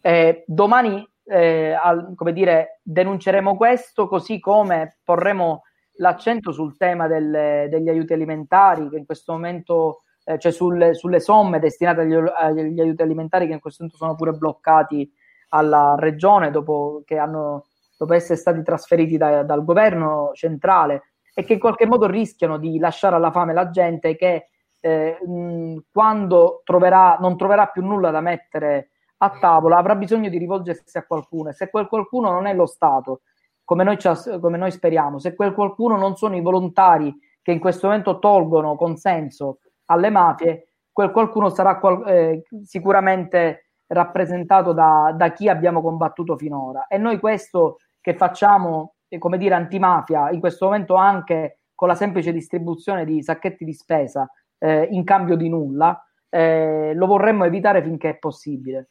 Eh, 0.00 0.44
domani, 0.46 1.06
eh, 1.24 1.72
al, 1.72 2.12
come 2.14 2.32
dire, 2.32 2.80
denunceremo 2.82 3.56
questo, 3.56 4.06
così 4.06 4.38
come 4.38 4.98
porremo 5.02 5.62
l'accento 5.96 6.52
sul 6.52 6.76
tema 6.76 7.08
del, 7.08 7.68
degli 7.68 7.88
aiuti 7.88 8.12
alimentari, 8.12 8.88
che 8.88 8.98
in 8.98 9.06
questo 9.06 9.32
momento, 9.32 10.02
eh, 10.24 10.38
cioè 10.38 10.52
sulle, 10.52 10.94
sulle, 10.94 11.20
somme 11.20 11.58
destinate 11.58 12.02
agli, 12.02 12.14
agli, 12.14 12.80
aiuti 12.80 13.02
alimentari, 13.02 13.46
che 13.46 13.54
in 13.54 13.60
questo 13.60 13.82
momento 13.82 14.04
sono 14.04 14.16
pure 14.16 14.32
bloccati 14.32 15.10
alla 15.56 15.94
regione 15.98 16.50
dopo 16.50 17.02
che 17.04 17.18
hanno 17.18 17.66
dopo 17.96 18.12
essere 18.12 18.36
stati 18.36 18.62
trasferiti 18.62 19.16
da, 19.16 19.42
dal 19.42 19.64
governo 19.64 20.30
centrale 20.34 21.12
e 21.34 21.44
che 21.44 21.54
in 21.54 21.58
qualche 21.58 21.86
modo 21.86 22.06
rischiano 22.06 22.58
di 22.58 22.78
lasciare 22.78 23.16
alla 23.16 23.30
fame 23.30 23.52
la 23.52 23.70
gente 23.70 24.16
che 24.16 24.48
eh, 24.80 25.18
mh, 25.24 25.84
quando 25.92 26.60
troverà, 26.64 27.16
non 27.20 27.36
troverà 27.36 27.66
più 27.66 27.82
nulla 27.82 28.10
da 28.10 28.20
mettere 28.20 28.90
a 29.18 29.30
tavola 29.30 29.78
avrà 29.78 29.94
bisogno 29.94 30.28
di 30.28 30.38
rivolgersi 30.38 30.98
a 30.98 31.04
qualcuno. 31.06 31.48
E 31.48 31.52
se 31.54 31.70
quel 31.70 31.88
qualcuno 31.88 32.30
non 32.30 32.46
è 32.46 32.54
lo 32.54 32.66
Stato, 32.66 33.22
come 33.64 33.82
noi, 33.82 33.96
come 34.40 34.58
noi 34.58 34.70
speriamo, 34.70 35.18
se 35.18 35.34
quel 35.34 35.54
qualcuno 35.54 35.96
non 35.96 36.16
sono 36.16 36.36
i 36.36 36.40
volontari 36.40 37.14
che 37.42 37.52
in 37.52 37.58
questo 37.58 37.86
momento 37.86 38.18
tolgono 38.18 38.76
consenso 38.76 39.58
alle 39.86 40.10
mafie, 40.10 40.68
quel 40.92 41.10
qualcuno 41.10 41.48
sarà 41.48 41.78
qual- 41.78 42.06
eh, 42.06 42.42
sicuramente 42.62 43.65
rappresentato 43.88 44.72
da, 44.72 45.14
da, 45.16 45.32
chi 45.32 45.48
abbiamo 45.48 45.80
combattuto 45.80 46.36
finora. 46.36 46.86
E 46.86 46.98
noi 46.98 47.18
questo 47.18 47.78
che 48.00 48.14
facciamo 48.14 48.94
come 49.18 49.38
dire, 49.38 49.54
antimafia, 49.54 50.30
in 50.30 50.40
questo 50.40 50.66
momento 50.66 50.94
anche 50.94 51.60
con 51.74 51.88
la 51.88 51.94
semplice 51.94 52.32
distribuzione 52.32 53.04
di 53.04 53.22
sacchetti 53.22 53.64
di 53.64 53.72
spesa 53.72 54.28
eh, 54.58 54.88
in 54.90 55.04
cambio 55.04 55.36
di 55.36 55.48
nulla, 55.48 56.02
eh, 56.28 56.92
lo 56.94 57.06
vorremmo 57.06 57.44
evitare 57.44 57.82
finché 57.82 58.10
è 58.10 58.18
possibile. 58.18 58.90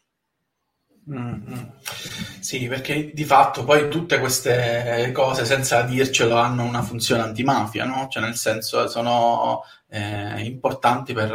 Mm-hmm. 1.09 1.43
Sì, 2.45 2.67
perché 2.67 3.09
di 3.11 3.23
fatto 3.23 3.63
poi 3.63 3.89
tutte 3.89 4.19
queste 4.19 5.09
cose, 5.11 5.45
senza 5.45 5.81
dircelo, 5.81 6.35
hanno 6.35 6.63
una 6.63 6.83
funzione 6.83 7.23
antimafia, 7.23 7.85
no? 7.85 8.07
Cioè, 8.07 8.21
nel 8.21 8.35
senso, 8.35 8.87
sono 8.87 9.63
eh, 9.89 10.41
importanti 10.43 11.13
per, 11.13 11.31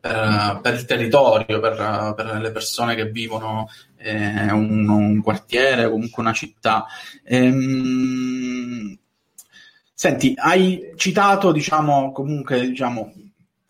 per, 0.00 0.58
per, 0.60 0.74
il 0.74 0.84
territorio, 0.86 1.60
per, 1.60 2.14
per, 2.16 2.40
le 2.40 2.50
persone 2.50 2.96
che 2.96 3.08
vivono 3.10 3.68
eh, 3.96 4.50
un, 4.50 4.88
un, 4.88 5.22
quartiere, 5.22 5.88
comunque 5.88 6.20
una 6.20 6.32
città. 6.32 6.86
Ehm, 7.22 8.98
senti, 9.94 10.34
hai 10.36 10.94
citato, 10.96 11.52
diciamo, 11.52 12.10
comunque, 12.10 12.66
diciamo, 12.66 13.12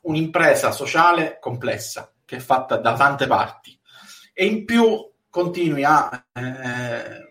un'impresa 0.00 0.70
sociale 0.72 1.36
complessa 1.42 2.10
che 2.24 2.36
è 2.36 2.40
fatta 2.40 2.78
da 2.78 2.94
tante 2.94 3.26
parti 3.26 3.78
e 4.32 4.46
in 4.46 4.64
più 4.64 5.07
continui 5.30 5.84
a 5.84 6.26
eh, 6.32 7.28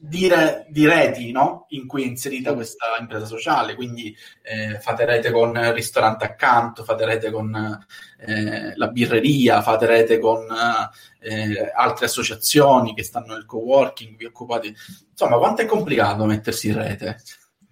dire 0.00 0.66
di 0.70 0.86
reti 0.86 1.32
no? 1.32 1.66
in 1.70 1.86
cui 1.86 2.04
è 2.04 2.06
inserita 2.06 2.54
questa 2.54 2.86
impresa 3.00 3.26
sociale, 3.26 3.74
quindi 3.74 4.14
eh, 4.42 4.78
fate 4.78 5.04
rete 5.04 5.30
con 5.30 5.56
il 5.56 5.72
ristorante 5.72 6.24
accanto, 6.24 6.84
fate 6.84 7.04
rete 7.04 7.30
con 7.30 7.54
eh, 8.18 8.72
la 8.76 8.88
birreria, 8.88 9.60
fate 9.60 9.86
rete 9.86 10.18
con 10.18 10.46
eh, 11.20 11.72
altre 11.74 12.06
associazioni 12.06 12.94
che 12.94 13.02
stanno 13.02 13.34
nel 13.34 13.44
co-working, 13.44 14.16
vi 14.16 14.24
occupate... 14.24 14.74
Insomma, 15.10 15.36
quanto 15.36 15.62
è 15.62 15.66
complicato 15.66 16.24
mettersi 16.24 16.68
in 16.68 16.76
rete? 16.76 17.16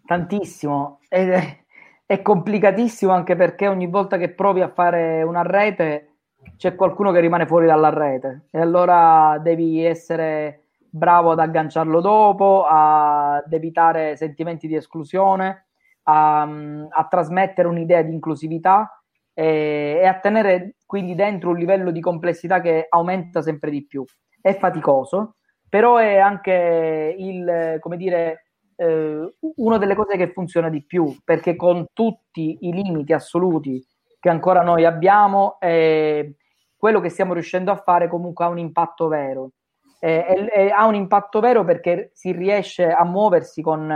Tantissimo, 0.04 1.00
è, 1.08 1.64
è 2.04 2.22
complicatissimo 2.22 3.12
anche 3.12 3.36
perché 3.36 3.68
ogni 3.68 3.86
volta 3.86 4.16
che 4.18 4.30
provi 4.30 4.62
a 4.62 4.72
fare 4.72 5.22
una 5.22 5.42
rete 5.42 6.15
c'è 6.56 6.74
qualcuno 6.74 7.12
che 7.12 7.20
rimane 7.20 7.46
fuori 7.46 7.66
dalla 7.66 7.90
rete 7.90 8.46
e 8.50 8.60
allora 8.60 9.38
devi 9.42 9.84
essere 9.84 10.66
bravo 10.88 11.32
ad 11.32 11.40
agganciarlo 11.40 12.00
dopo, 12.00 12.64
ad 12.68 13.52
evitare 13.52 14.16
sentimenti 14.16 14.66
di 14.66 14.76
esclusione, 14.76 15.66
a, 16.04 16.42
a 16.42 17.06
trasmettere 17.08 17.68
un'idea 17.68 18.02
di 18.02 18.12
inclusività 18.12 19.02
e, 19.34 19.98
e, 20.00 20.06
a 20.06 20.18
tenere 20.18 20.76
quindi 20.86 21.14
dentro 21.14 21.50
un 21.50 21.58
livello 21.58 21.90
di 21.90 22.00
complessità 22.00 22.60
che 22.60 22.86
aumenta 22.88 23.42
sempre 23.42 23.70
di 23.70 23.84
più. 23.84 24.04
È 24.40 24.56
faticoso, 24.56 25.36
però 25.68 25.96
è 25.96 26.16
anche 26.16 27.14
il, 27.18 27.76
come 27.80 27.96
dire, 27.96 28.46
eh, 28.76 29.34
una 29.56 29.78
delle 29.78 29.94
cose 29.94 30.16
che 30.16 30.32
funziona 30.32 30.70
di 30.70 30.84
più, 30.84 31.14
perché 31.24 31.56
con 31.56 31.86
tutti 31.92 32.58
i 32.60 32.72
limiti 32.72 33.12
assoluti 33.12 33.84
che 34.26 34.32
ancora 34.32 34.60
noi 34.62 34.84
abbiamo, 34.84 35.56
eh, 35.60 36.34
quello 36.76 36.98
che 36.98 37.10
stiamo 37.10 37.32
riuscendo 37.32 37.70
a 37.70 37.76
fare 37.76 38.08
comunque 38.08 38.44
ha 38.44 38.48
un 38.48 38.58
impatto 38.58 39.06
vero 39.06 39.52
eh, 40.00 40.50
e, 40.52 40.68
ha 40.68 40.84
un 40.86 40.96
impatto 40.96 41.38
vero 41.38 41.64
perché 41.64 42.10
si 42.12 42.32
riesce 42.32 42.90
a 42.90 43.04
muoversi 43.04 43.62
con, 43.62 43.88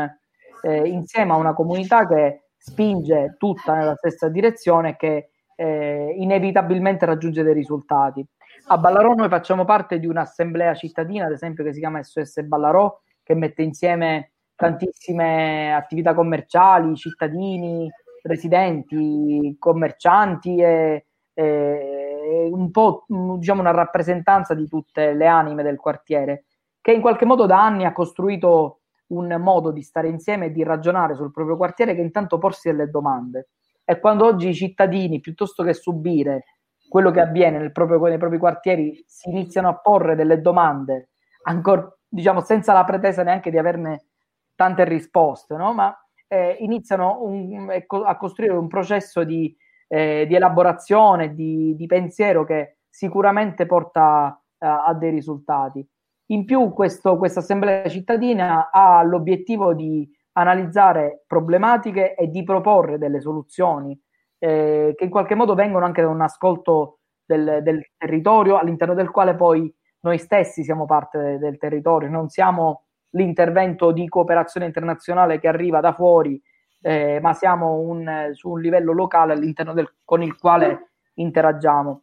eh, 0.62 0.88
insieme 0.88 1.32
a 1.32 1.36
una 1.36 1.52
comunità 1.52 2.06
che 2.06 2.44
spinge 2.56 3.34
tutta 3.38 3.74
nella 3.74 3.96
stessa 3.96 4.28
direzione 4.28 4.90
e 4.90 4.96
che 4.96 5.30
eh, 5.56 6.14
inevitabilmente 6.16 7.06
raggiunge 7.06 7.42
dei 7.42 7.52
risultati. 7.52 8.24
A 8.68 8.78
Ballarò 8.78 9.14
noi 9.14 9.28
facciamo 9.28 9.64
parte 9.64 9.98
di 9.98 10.06
un'assemblea 10.06 10.74
cittadina, 10.74 11.26
ad 11.26 11.32
esempio, 11.32 11.64
che 11.64 11.72
si 11.72 11.80
chiama 11.80 12.04
SOS 12.04 12.42
Ballarò, 12.42 13.00
che 13.24 13.34
mette 13.34 13.62
insieme 13.62 14.30
tantissime 14.54 15.74
attività 15.74 16.14
commerciali, 16.14 16.94
cittadini, 16.94 17.90
residenti, 18.22 19.56
commercianti 19.58 20.60
e, 20.60 21.06
e 21.34 22.48
un 22.50 22.70
po' 22.70 23.04
diciamo 23.06 23.60
una 23.60 23.70
rappresentanza 23.70 24.54
di 24.54 24.66
tutte 24.68 25.12
le 25.12 25.26
anime 25.26 25.62
del 25.62 25.76
quartiere, 25.76 26.44
che 26.80 26.92
in 26.92 27.00
qualche 27.00 27.24
modo 27.24 27.46
da 27.46 27.62
anni 27.62 27.84
ha 27.84 27.92
costruito 27.92 28.80
un 29.08 29.34
modo 29.40 29.70
di 29.70 29.82
stare 29.82 30.08
insieme 30.08 30.46
e 30.46 30.52
di 30.52 30.62
ragionare 30.62 31.14
sul 31.14 31.32
proprio 31.32 31.56
quartiere 31.56 31.94
che 31.94 32.00
intanto 32.00 32.38
porsi 32.38 32.70
delle 32.70 32.88
domande. 32.88 33.48
E 33.84 33.98
quando 33.98 34.24
oggi 34.24 34.48
i 34.48 34.54
cittadini, 34.54 35.20
piuttosto 35.20 35.64
che 35.64 35.74
subire 35.74 36.44
quello 36.88 37.10
che 37.10 37.20
avviene 37.20 37.70
proprio, 37.70 38.00
nei 38.04 38.18
propri 38.18 38.38
quartieri, 38.38 39.02
si 39.06 39.30
iniziano 39.30 39.68
a 39.68 39.76
porre 39.76 40.14
delle 40.14 40.40
domande, 40.40 41.10
ancora 41.44 41.92
diciamo 42.08 42.40
senza 42.40 42.72
la 42.72 42.84
pretesa 42.84 43.22
neanche 43.22 43.50
di 43.50 43.58
averne 43.58 44.06
tante 44.54 44.84
risposte, 44.84 45.56
no? 45.56 45.72
ma 45.72 45.96
eh, 46.30 46.56
iniziano 46.60 47.18
un, 47.22 47.68
a 48.04 48.16
costruire 48.16 48.54
un 48.54 48.68
processo 48.68 49.24
di 49.24 49.54
eh, 49.92 50.24
di 50.28 50.36
elaborazione, 50.36 51.34
di, 51.34 51.74
di, 51.74 51.86
pensiero 51.86 52.44
che 52.44 52.76
sicuramente 52.88 53.66
porta 53.66 54.40
eh, 54.58 54.66
a 54.66 54.94
dei 54.94 55.10
risultati. 55.10 55.84
In 56.26 56.44
più 56.44 56.72
questa 56.72 57.10
assemblea 57.10 57.88
cittadina 57.88 58.70
ha 58.70 59.02
l'obiettivo 59.02 59.74
di 59.74 60.08
analizzare 60.34 61.24
problematiche 61.26 62.14
e 62.14 62.28
di 62.28 62.44
proporre 62.44 62.98
delle 62.98 63.20
soluzioni 63.20 64.00
eh, 64.38 64.94
che 64.96 65.04
in 65.04 65.10
qualche 65.10 65.34
modo 65.34 65.54
vengono 65.54 65.84
anche 65.84 66.02
da 66.02 66.08
un 66.08 66.20
ascolto 66.20 67.00
del, 67.24 67.58
del, 67.64 67.84
territorio 67.96 68.58
all'interno 68.58 68.94
del 68.94 69.10
quale 69.10 69.34
poi 69.34 69.72
noi 70.02 70.18
stessi 70.18 70.62
siamo 70.62 70.86
parte 70.86 71.18
de, 71.18 71.38
del 71.38 71.58
territorio, 71.58 72.08
non 72.08 72.28
siamo 72.28 72.84
l'intervento 73.10 73.92
di 73.92 74.08
cooperazione 74.08 74.66
internazionale 74.66 75.38
che 75.38 75.48
arriva 75.48 75.80
da 75.80 75.92
fuori, 75.92 76.40
eh, 76.82 77.18
ma 77.20 77.32
siamo 77.34 77.78
un, 77.80 78.30
su 78.32 78.50
un 78.50 78.60
livello 78.60 78.92
locale 78.92 79.32
all'interno 79.32 79.72
del, 79.72 79.92
con 80.04 80.22
il 80.22 80.36
quale 80.36 80.90
interagiamo. 81.14 82.02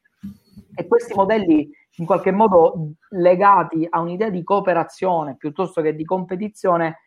E 0.75 0.87
questi 0.87 1.13
modelli 1.13 1.69
in 1.99 2.05
qualche 2.05 2.31
modo 2.31 2.91
legati 3.09 3.87
a 3.89 3.99
un'idea 3.99 4.29
di 4.29 4.43
cooperazione 4.43 5.35
piuttosto 5.35 5.81
che 5.81 5.95
di 5.95 6.05
competizione 6.05 6.99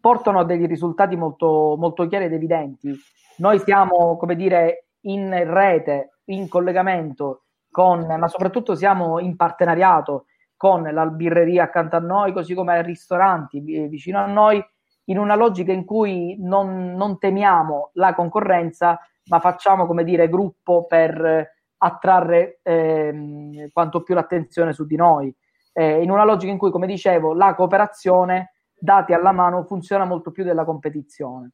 portano 0.00 0.40
a 0.40 0.44
dei 0.44 0.64
risultati 0.66 1.16
molto, 1.16 1.76
molto 1.78 2.06
chiari 2.06 2.26
ed 2.26 2.32
evidenti. 2.32 2.94
Noi 3.38 3.58
siamo, 3.58 4.16
come 4.16 4.34
dire, 4.36 4.86
in 5.02 5.30
rete, 5.52 6.20
in 6.26 6.48
collegamento 6.48 7.44
con, 7.70 8.06
ma 8.06 8.28
soprattutto 8.28 8.74
siamo 8.74 9.18
in 9.18 9.36
partenariato 9.36 10.24
con 10.58 10.82
la 10.82 11.06
birreria 11.06 11.62
accanto 11.62 11.96
a 11.96 12.00
noi, 12.00 12.34
così 12.34 12.52
come 12.52 12.82
ristoranti 12.82 13.60
vicino 13.60 14.18
a 14.18 14.26
noi, 14.26 14.62
in 15.04 15.18
una 15.18 15.36
logica 15.36 15.72
in 15.72 15.86
cui 15.86 16.36
non, 16.38 16.92
non 16.94 17.18
temiamo 17.18 17.92
la 17.94 18.12
concorrenza, 18.14 19.00
ma 19.28 19.38
facciamo, 19.38 19.86
come 19.86 20.04
dire, 20.04 20.28
gruppo 20.28 20.84
per 20.86 21.54
attrarre 21.78 22.58
eh, 22.62 23.70
quanto 23.72 24.02
più 24.02 24.14
l'attenzione 24.14 24.72
su 24.72 24.84
di 24.84 24.96
noi. 24.96 25.34
Eh, 25.72 26.02
in 26.02 26.10
una 26.10 26.24
logica 26.24 26.50
in 26.50 26.58
cui, 26.58 26.70
come 26.70 26.86
dicevo, 26.86 27.34
la 27.34 27.54
cooperazione, 27.54 28.54
dati 28.76 29.12
alla 29.12 29.32
mano, 29.32 29.62
funziona 29.62 30.04
molto 30.04 30.32
più 30.32 30.44
della 30.44 30.64
competizione. 30.64 31.52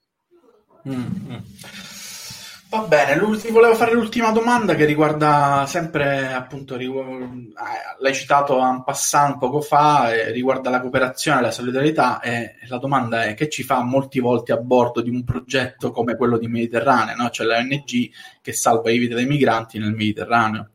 Mm-hmm. 0.89 1.37
Va 2.75 2.89
bene, 2.89 3.17
volevo 3.21 3.77
fare 3.77 3.93
l'ultima 3.93 4.33
domanda 4.33 4.75
che 4.75 4.85
riguarda 4.85 5.65
sempre, 5.65 6.33
appunto, 6.33 6.77
rigu- 6.77 7.07
eh, 7.07 7.53
l'hai 8.01 8.13
citato 8.13 8.61
en 8.61 8.83
passant 8.83 9.39
poco 9.39 9.61
fa, 9.61 10.13
eh, 10.13 10.33
riguarda 10.33 10.71
la 10.71 10.81
cooperazione 10.81 11.39
e 11.39 11.43
la 11.43 11.51
solidarietà 11.53 12.19
e 12.19 12.57
la 12.67 12.79
domanda 12.79 13.27
è 13.27 13.35
che 13.35 13.49
ci 13.49 13.63
fa 13.63 13.85
molti 13.85 14.19
volte 14.19 14.51
a 14.51 14.57
bordo 14.57 15.03
di 15.03 15.11
un 15.11 15.23
progetto 15.23 15.93
come 15.93 16.17
quello 16.17 16.37
di 16.37 16.49
Mediterraneo, 16.49 17.15
no? 17.15 17.31
cioè 17.31 17.47
l'ONG 17.47 18.11
che 18.43 18.53
salva 18.53 18.91
le 18.91 18.99
vite 18.99 19.15
dei 19.15 19.27
migranti 19.27 19.79
nel 19.79 19.93
Mediterraneo. 19.93 20.69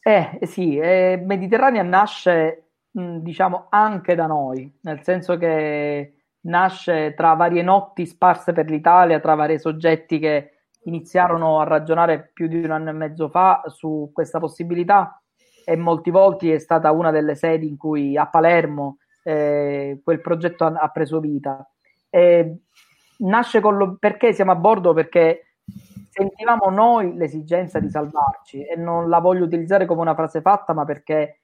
Eh 0.00 0.40
sì, 0.42 0.76
eh, 0.76 1.22
Mediterranea 1.24 1.84
nasce, 1.84 2.64
mh, 2.90 3.18
diciamo, 3.18 3.68
anche 3.70 4.16
da 4.16 4.26
noi, 4.26 4.68
nel 4.80 5.04
senso 5.04 5.38
che 5.38 6.14
nasce 6.42 7.14
tra 7.14 7.34
varie 7.34 7.62
notti 7.62 8.06
sparse 8.06 8.52
per 8.52 8.68
l'Italia, 8.68 9.20
tra 9.20 9.34
vari 9.34 9.58
soggetti 9.58 10.18
che 10.18 10.50
iniziarono 10.84 11.60
a 11.60 11.64
ragionare 11.64 12.30
più 12.32 12.48
di 12.48 12.62
un 12.62 12.70
anno 12.70 12.90
e 12.90 12.92
mezzo 12.92 13.28
fa 13.28 13.62
su 13.66 14.10
questa 14.12 14.38
possibilità 14.38 15.22
e 15.64 15.76
molti 15.76 16.10
volti 16.10 16.50
è 16.50 16.58
stata 16.58 16.90
una 16.90 17.10
delle 17.10 17.34
sedi 17.34 17.68
in 17.68 17.76
cui 17.76 18.16
a 18.16 18.26
Palermo 18.26 18.98
eh, 19.22 20.00
quel 20.02 20.20
progetto 20.20 20.64
ha, 20.64 20.72
ha 20.72 20.88
preso 20.88 21.20
vita. 21.20 21.68
E 22.10 22.56
nasce 23.18 23.60
con 23.60 23.76
lo, 23.76 23.96
perché 23.98 24.32
siamo 24.32 24.52
a 24.52 24.56
bordo? 24.56 24.92
Perché 24.92 25.54
sentivamo 26.10 26.68
noi 26.68 27.14
l'esigenza 27.14 27.78
di 27.78 27.88
salvarci 27.88 28.64
e 28.64 28.76
non 28.76 29.08
la 29.08 29.20
voglio 29.20 29.44
utilizzare 29.44 29.86
come 29.86 30.00
una 30.00 30.14
frase 30.14 30.40
fatta, 30.40 30.74
ma 30.74 30.84
perché 30.84 31.41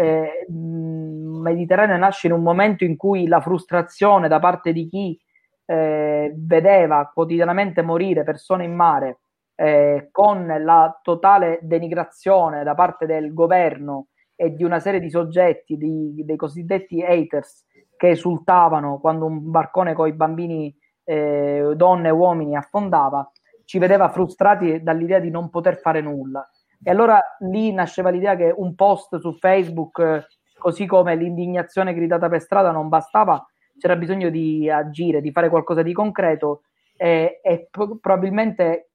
eh, 0.00 0.46
Mediterraneo 0.48 1.96
nasce 1.96 2.28
in 2.28 2.32
un 2.32 2.42
momento 2.42 2.84
in 2.84 2.96
cui 2.96 3.26
la 3.26 3.40
frustrazione 3.40 4.28
da 4.28 4.38
parte 4.38 4.72
di 4.72 4.86
chi 4.86 5.18
eh, 5.64 6.32
vedeva 6.36 7.10
quotidianamente 7.12 7.82
morire 7.82 8.22
persone 8.22 8.64
in 8.64 8.74
mare 8.74 9.18
eh, 9.56 10.08
con 10.12 10.46
la 10.46 11.00
totale 11.02 11.58
denigrazione 11.62 12.62
da 12.62 12.74
parte 12.74 13.06
del 13.06 13.34
governo 13.34 14.06
e 14.36 14.54
di 14.54 14.62
una 14.62 14.78
serie 14.78 15.00
di 15.00 15.10
soggetti, 15.10 15.76
di, 15.76 16.24
dei 16.24 16.36
cosiddetti 16.36 17.02
haters, 17.02 17.66
che 17.96 18.10
esultavano 18.10 19.00
quando 19.00 19.26
un 19.26 19.50
barcone 19.50 19.94
con 19.94 20.06
i 20.06 20.12
bambini, 20.12 20.72
eh, 21.02 21.72
donne 21.74 22.06
e 22.06 22.12
uomini 22.12 22.56
affondava, 22.56 23.28
ci 23.64 23.78
vedeva 23.78 24.08
frustrati 24.10 24.80
dall'idea 24.80 25.18
di 25.18 25.30
non 25.30 25.50
poter 25.50 25.80
fare 25.80 26.00
nulla. 26.00 26.48
E 26.82 26.90
allora 26.90 27.20
lì 27.40 27.72
nasceva 27.72 28.10
l'idea 28.10 28.36
che 28.36 28.52
un 28.56 28.74
post 28.74 29.18
su 29.18 29.32
Facebook, 29.32 30.26
così 30.58 30.86
come 30.86 31.16
l'indignazione 31.16 31.94
gridata 31.94 32.28
per 32.28 32.40
strada, 32.40 32.70
non 32.70 32.88
bastava, 32.88 33.44
c'era 33.78 33.96
bisogno 33.96 34.30
di 34.30 34.70
agire, 34.70 35.20
di 35.20 35.32
fare 35.32 35.48
qualcosa 35.48 35.82
di 35.82 35.92
concreto 35.92 36.62
e, 36.96 37.40
e 37.42 37.68
pro- 37.70 37.96
probabilmente 38.00 38.90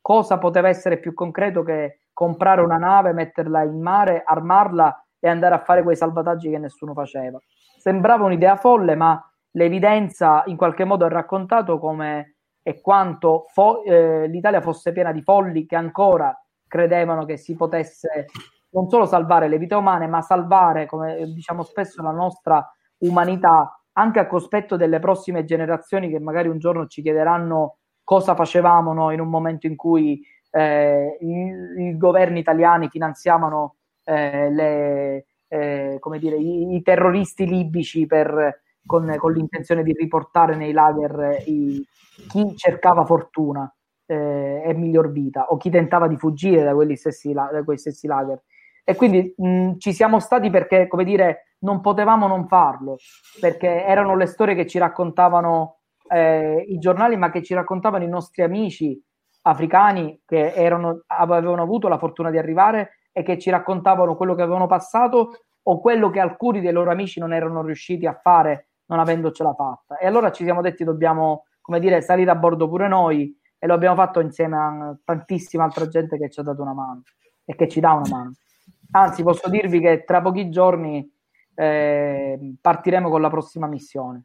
cosa 0.00 0.38
poteva 0.38 0.68
essere 0.68 0.98
più 0.98 1.12
concreto 1.12 1.62
che 1.62 2.00
comprare 2.12 2.62
una 2.62 2.78
nave, 2.78 3.12
metterla 3.12 3.62
in 3.62 3.80
mare, 3.80 4.22
armarla 4.24 5.04
e 5.20 5.28
andare 5.28 5.54
a 5.54 5.58
fare 5.58 5.82
quei 5.82 5.96
salvataggi 5.96 6.50
che 6.50 6.58
nessuno 6.58 6.92
faceva. 6.92 7.38
Sembrava 7.78 8.24
un'idea 8.24 8.56
folle, 8.56 8.94
ma 8.94 9.20
l'evidenza 9.52 10.42
in 10.46 10.56
qualche 10.56 10.84
modo 10.84 11.04
ha 11.04 11.08
raccontato 11.08 11.78
come 11.78 12.34
e 12.62 12.80
quanto 12.80 13.46
fo- 13.52 13.82
eh, 13.84 14.26
l'Italia 14.28 14.60
fosse 14.60 14.92
piena 14.92 15.12
di 15.12 15.22
folli 15.22 15.64
che 15.64 15.76
ancora 15.76 16.36
credevano 16.68 17.24
che 17.24 17.36
si 17.36 17.56
potesse 17.56 18.26
non 18.70 18.88
solo 18.88 19.06
salvare 19.06 19.48
le 19.48 19.58
vite 19.58 19.74
umane, 19.74 20.06
ma 20.06 20.20
salvare, 20.20 20.86
come 20.86 21.24
diciamo 21.32 21.62
spesso, 21.62 22.02
la 22.02 22.10
nostra 22.10 22.64
umanità 22.98 23.80
anche 23.92 24.20
a 24.20 24.26
cospetto 24.26 24.76
delle 24.76 25.00
prossime 25.00 25.44
generazioni 25.44 26.08
che 26.08 26.20
magari 26.20 26.48
un 26.48 26.58
giorno 26.58 26.86
ci 26.86 27.02
chiederanno 27.02 27.78
cosa 28.04 28.34
facevamo 28.34 28.92
noi 28.92 29.14
in 29.14 29.20
un 29.20 29.28
momento 29.28 29.66
in 29.66 29.76
cui 29.76 30.22
eh, 30.50 31.18
i, 31.20 31.52
i, 31.78 31.96
governi 31.96 32.38
italiani 32.38 32.88
finanziavano 32.88 33.76
eh, 34.04 34.50
le, 34.50 35.26
eh, 35.48 36.00
dire, 36.18 36.36
i, 36.36 36.76
i, 36.76 36.82
terroristi 36.82 37.46
libici 37.46 38.06
per, 38.06 38.62
con, 38.86 39.14
con, 39.18 39.32
l'intenzione 39.32 39.82
di 39.82 39.92
riportare 39.92 40.54
nei 40.56 40.72
lager 40.72 41.42
i, 41.46 41.84
chi 42.28 42.56
cercava 42.56 43.04
fortuna 43.04 43.70
eh, 44.08 44.62
e 44.64 44.74
miglior 44.74 45.12
vita 45.12 45.46
o 45.48 45.56
chi 45.56 45.70
tentava 45.70 46.08
di 46.08 46.16
fuggire 46.16 46.64
da, 46.64 46.74
stessi, 46.96 47.32
da 47.32 47.62
quei 47.64 47.78
stessi 47.78 48.06
lager. 48.06 48.42
E 48.84 48.96
quindi 48.96 49.34
mh, 49.36 49.76
ci 49.76 49.92
siamo 49.92 50.18
stati 50.18 50.48
perché, 50.48 50.88
come 50.88 51.04
dire, 51.04 51.54
non 51.60 51.80
potevamo 51.80 52.26
non 52.26 52.48
farlo, 52.48 52.96
perché 53.38 53.84
erano 53.84 54.16
le 54.16 54.26
storie 54.26 54.54
che 54.54 54.66
ci 54.66 54.78
raccontavano 54.78 55.80
eh, 56.08 56.64
i 56.68 56.78
giornali, 56.78 57.16
ma 57.16 57.30
che 57.30 57.42
ci 57.42 57.52
raccontavano 57.52 58.04
i 58.04 58.08
nostri 58.08 58.42
amici 58.42 59.00
africani 59.42 60.22
che 60.24 60.52
erano, 60.54 61.02
avevano 61.06 61.62
avuto 61.62 61.88
la 61.88 61.98
fortuna 61.98 62.30
di 62.30 62.38
arrivare 62.38 62.92
e 63.12 63.22
che 63.22 63.38
ci 63.38 63.50
raccontavano 63.50 64.16
quello 64.16 64.34
che 64.34 64.42
avevano 64.42 64.66
passato 64.66 65.32
o 65.62 65.80
quello 65.80 66.08
che 66.08 66.20
alcuni 66.20 66.60
dei 66.60 66.72
loro 66.72 66.90
amici 66.90 67.20
non 67.20 67.34
erano 67.34 67.62
riusciti 67.62 68.06
a 68.06 68.18
fare 68.20 68.68
non 68.86 69.00
avendocela 69.00 69.52
fatta. 69.52 69.98
E 69.98 70.06
allora 70.06 70.32
ci 70.32 70.44
siamo 70.44 70.62
detti 70.62 70.84
dobbiamo, 70.84 71.44
come 71.60 71.78
dire, 71.78 72.00
salire 72.00 72.30
a 72.30 72.34
bordo 72.34 72.68
pure 72.68 72.88
noi 72.88 73.37
e 73.58 73.66
lo 73.66 73.74
abbiamo 73.74 73.96
fatto 73.96 74.20
insieme 74.20 74.56
a 74.56 74.96
tantissima 75.04 75.64
altra 75.64 75.88
gente 75.88 76.16
che 76.16 76.30
ci 76.30 76.40
ha 76.40 76.42
dato 76.42 76.62
una 76.62 76.74
mano 76.74 77.02
e 77.44 77.54
che 77.54 77.68
ci 77.68 77.80
dà 77.80 77.92
una 77.92 78.08
mano. 78.08 78.34
Anzi, 78.90 79.22
posso 79.22 79.48
dirvi 79.48 79.80
che 79.80 80.04
tra 80.04 80.22
pochi 80.22 80.48
giorni 80.48 81.10
eh, 81.54 82.38
partiremo 82.60 83.10
con 83.10 83.20
la 83.20 83.30
prossima 83.30 83.66
missione. 83.66 84.24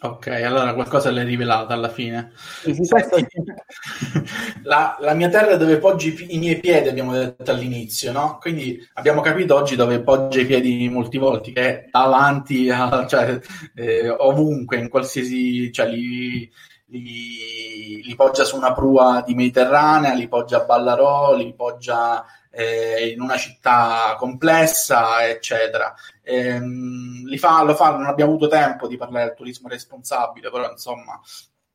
Ok, 0.00 0.28
allora 0.28 0.74
qualcosa 0.74 1.10
l'hai 1.10 1.24
rivelata 1.24 1.74
alla 1.74 1.88
fine. 1.88 2.30
Sì, 2.36 2.76
la, 4.62 4.96
la, 5.00 5.14
mia 5.14 5.28
terra 5.28 5.56
dove 5.56 5.78
poggi 5.78 6.26
i 6.28 6.38
miei 6.38 6.60
piedi, 6.60 6.88
abbiamo 6.88 7.12
detto 7.12 7.50
all'inizio, 7.50 8.12
no? 8.12 8.38
Quindi 8.40 8.78
abbiamo 8.92 9.22
capito 9.22 9.56
oggi 9.56 9.74
dove 9.74 10.00
poggia 10.00 10.40
i 10.40 10.46
piedi 10.46 10.88
molti 10.88 11.18
volti, 11.18 11.52
che 11.52 11.62
è 11.62 11.88
davanti, 11.90 12.70
a, 12.70 13.06
cioè 13.08 13.40
eh, 13.74 14.08
ovunque, 14.08 14.76
in 14.76 14.88
qualsiasi... 14.88 15.72
Cioè, 15.72 15.88
li, 15.88 16.48
li, 16.88 18.02
li, 18.02 18.14
poggia 18.14 18.44
su 18.44 18.56
una 18.56 18.72
prua 18.72 19.22
di 19.26 19.34
Mediterranea, 19.34 20.14
li 20.14 20.28
poggia 20.28 20.62
a 20.62 20.64
Ballarò, 20.64 21.34
li 21.34 21.54
poggia 21.54 22.24
eh, 22.50 23.08
in 23.08 23.20
una 23.20 23.36
città 23.36 24.16
complessa, 24.18 25.26
eccetera. 25.26 25.94
Ehm, 26.22 27.24
li 27.26 27.38
fa, 27.38 27.62
lo 27.62 27.74
fa, 27.74 27.90
non 27.90 28.06
abbiamo 28.06 28.32
avuto 28.32 28.48
tempo 28.48 28.86
di 28.86 28.96
parlare 28.96 29.26
del 29.26 29.34
turismo 29.36 29.68
responsabile, 29.68 30.50
però 30.50 30.70
insomma 30.70 31.20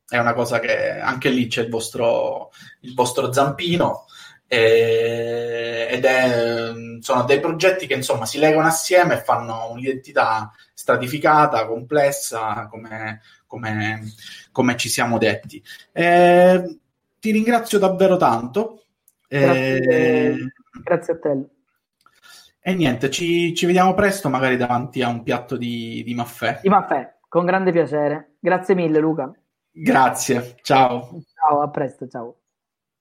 è 0.08 0.18
una 0.18 0.34
cosa 0.34 0.60
che 0.60 0.90
anche 1.00 1.28
lì 1.30 1.46
c'è 1.46 1.62
il 1.62 1.70
vostro, 1.70 2.50
il 2.80 2.94
vostro 2.94 3.32
zampino. 3.32 4.06
Eh, 4.46 5.88
ed 5.90 6.04
è, 6.04 6.72
sono 7.00 7.24
dei 7.24 7.40
progetti 7.40 7.86
che 7.86 7.94
insomma 7.94 8.26
si 8.26 8.38
legano 8.38 8.66
assieme 8.66 9.14
e 9.14 9.22
fanno 9.22 9.70
un'identità 9.70 10.52
stratificata, 10.74 11.66
complessa, 11.66 12.66
come, 12.70 13.20
come, 13.54 14.02
come 14.50 14.76
ci 14.76 14.88
siamo 14.88 15.18
detti. 15.18 15.62
Eh, 15.92 16.78
ti 17.20 17.30
ringrazio 17.30 17.78
davvero 17.78 18.16
tanto. 18.16 18.82
Grazie, 19.28 19.78
eh, 19.78 20.52
grazie 20.82 21.12
a 21.14 21.18
te. 21.18 21.48
E 22.60 22.74
niente, 22.74 23.10
ci, 23.10 23.54
ci, 23.54 23.66
vediamo 23.66 23.94
presto, 23.94 24.28
magari 24.28 24.56
davanti 24.56 25.02
a 25.02 25.08
un 25.08 25.22
piatto 25.22 25.56
di, 25.56 26.02
di 26.04 26.14
maffè. 26.14 26.60
Di 26.62 26.68
maffè, 26.68 27.16
con 27.28 27.44
grande 27.44 27.72
piacere. 27.72 28.36
Grazie 28.40 28.74
mille, 28.74 28.98
Luca. 28.98 29.32
Grazie, 29.70 30.56
ciao. 30.62 31.20
Ciao, 31.34 31.60
a 31.60 31.68
presto, 31.68 32.08
ciao. 32.08 32.36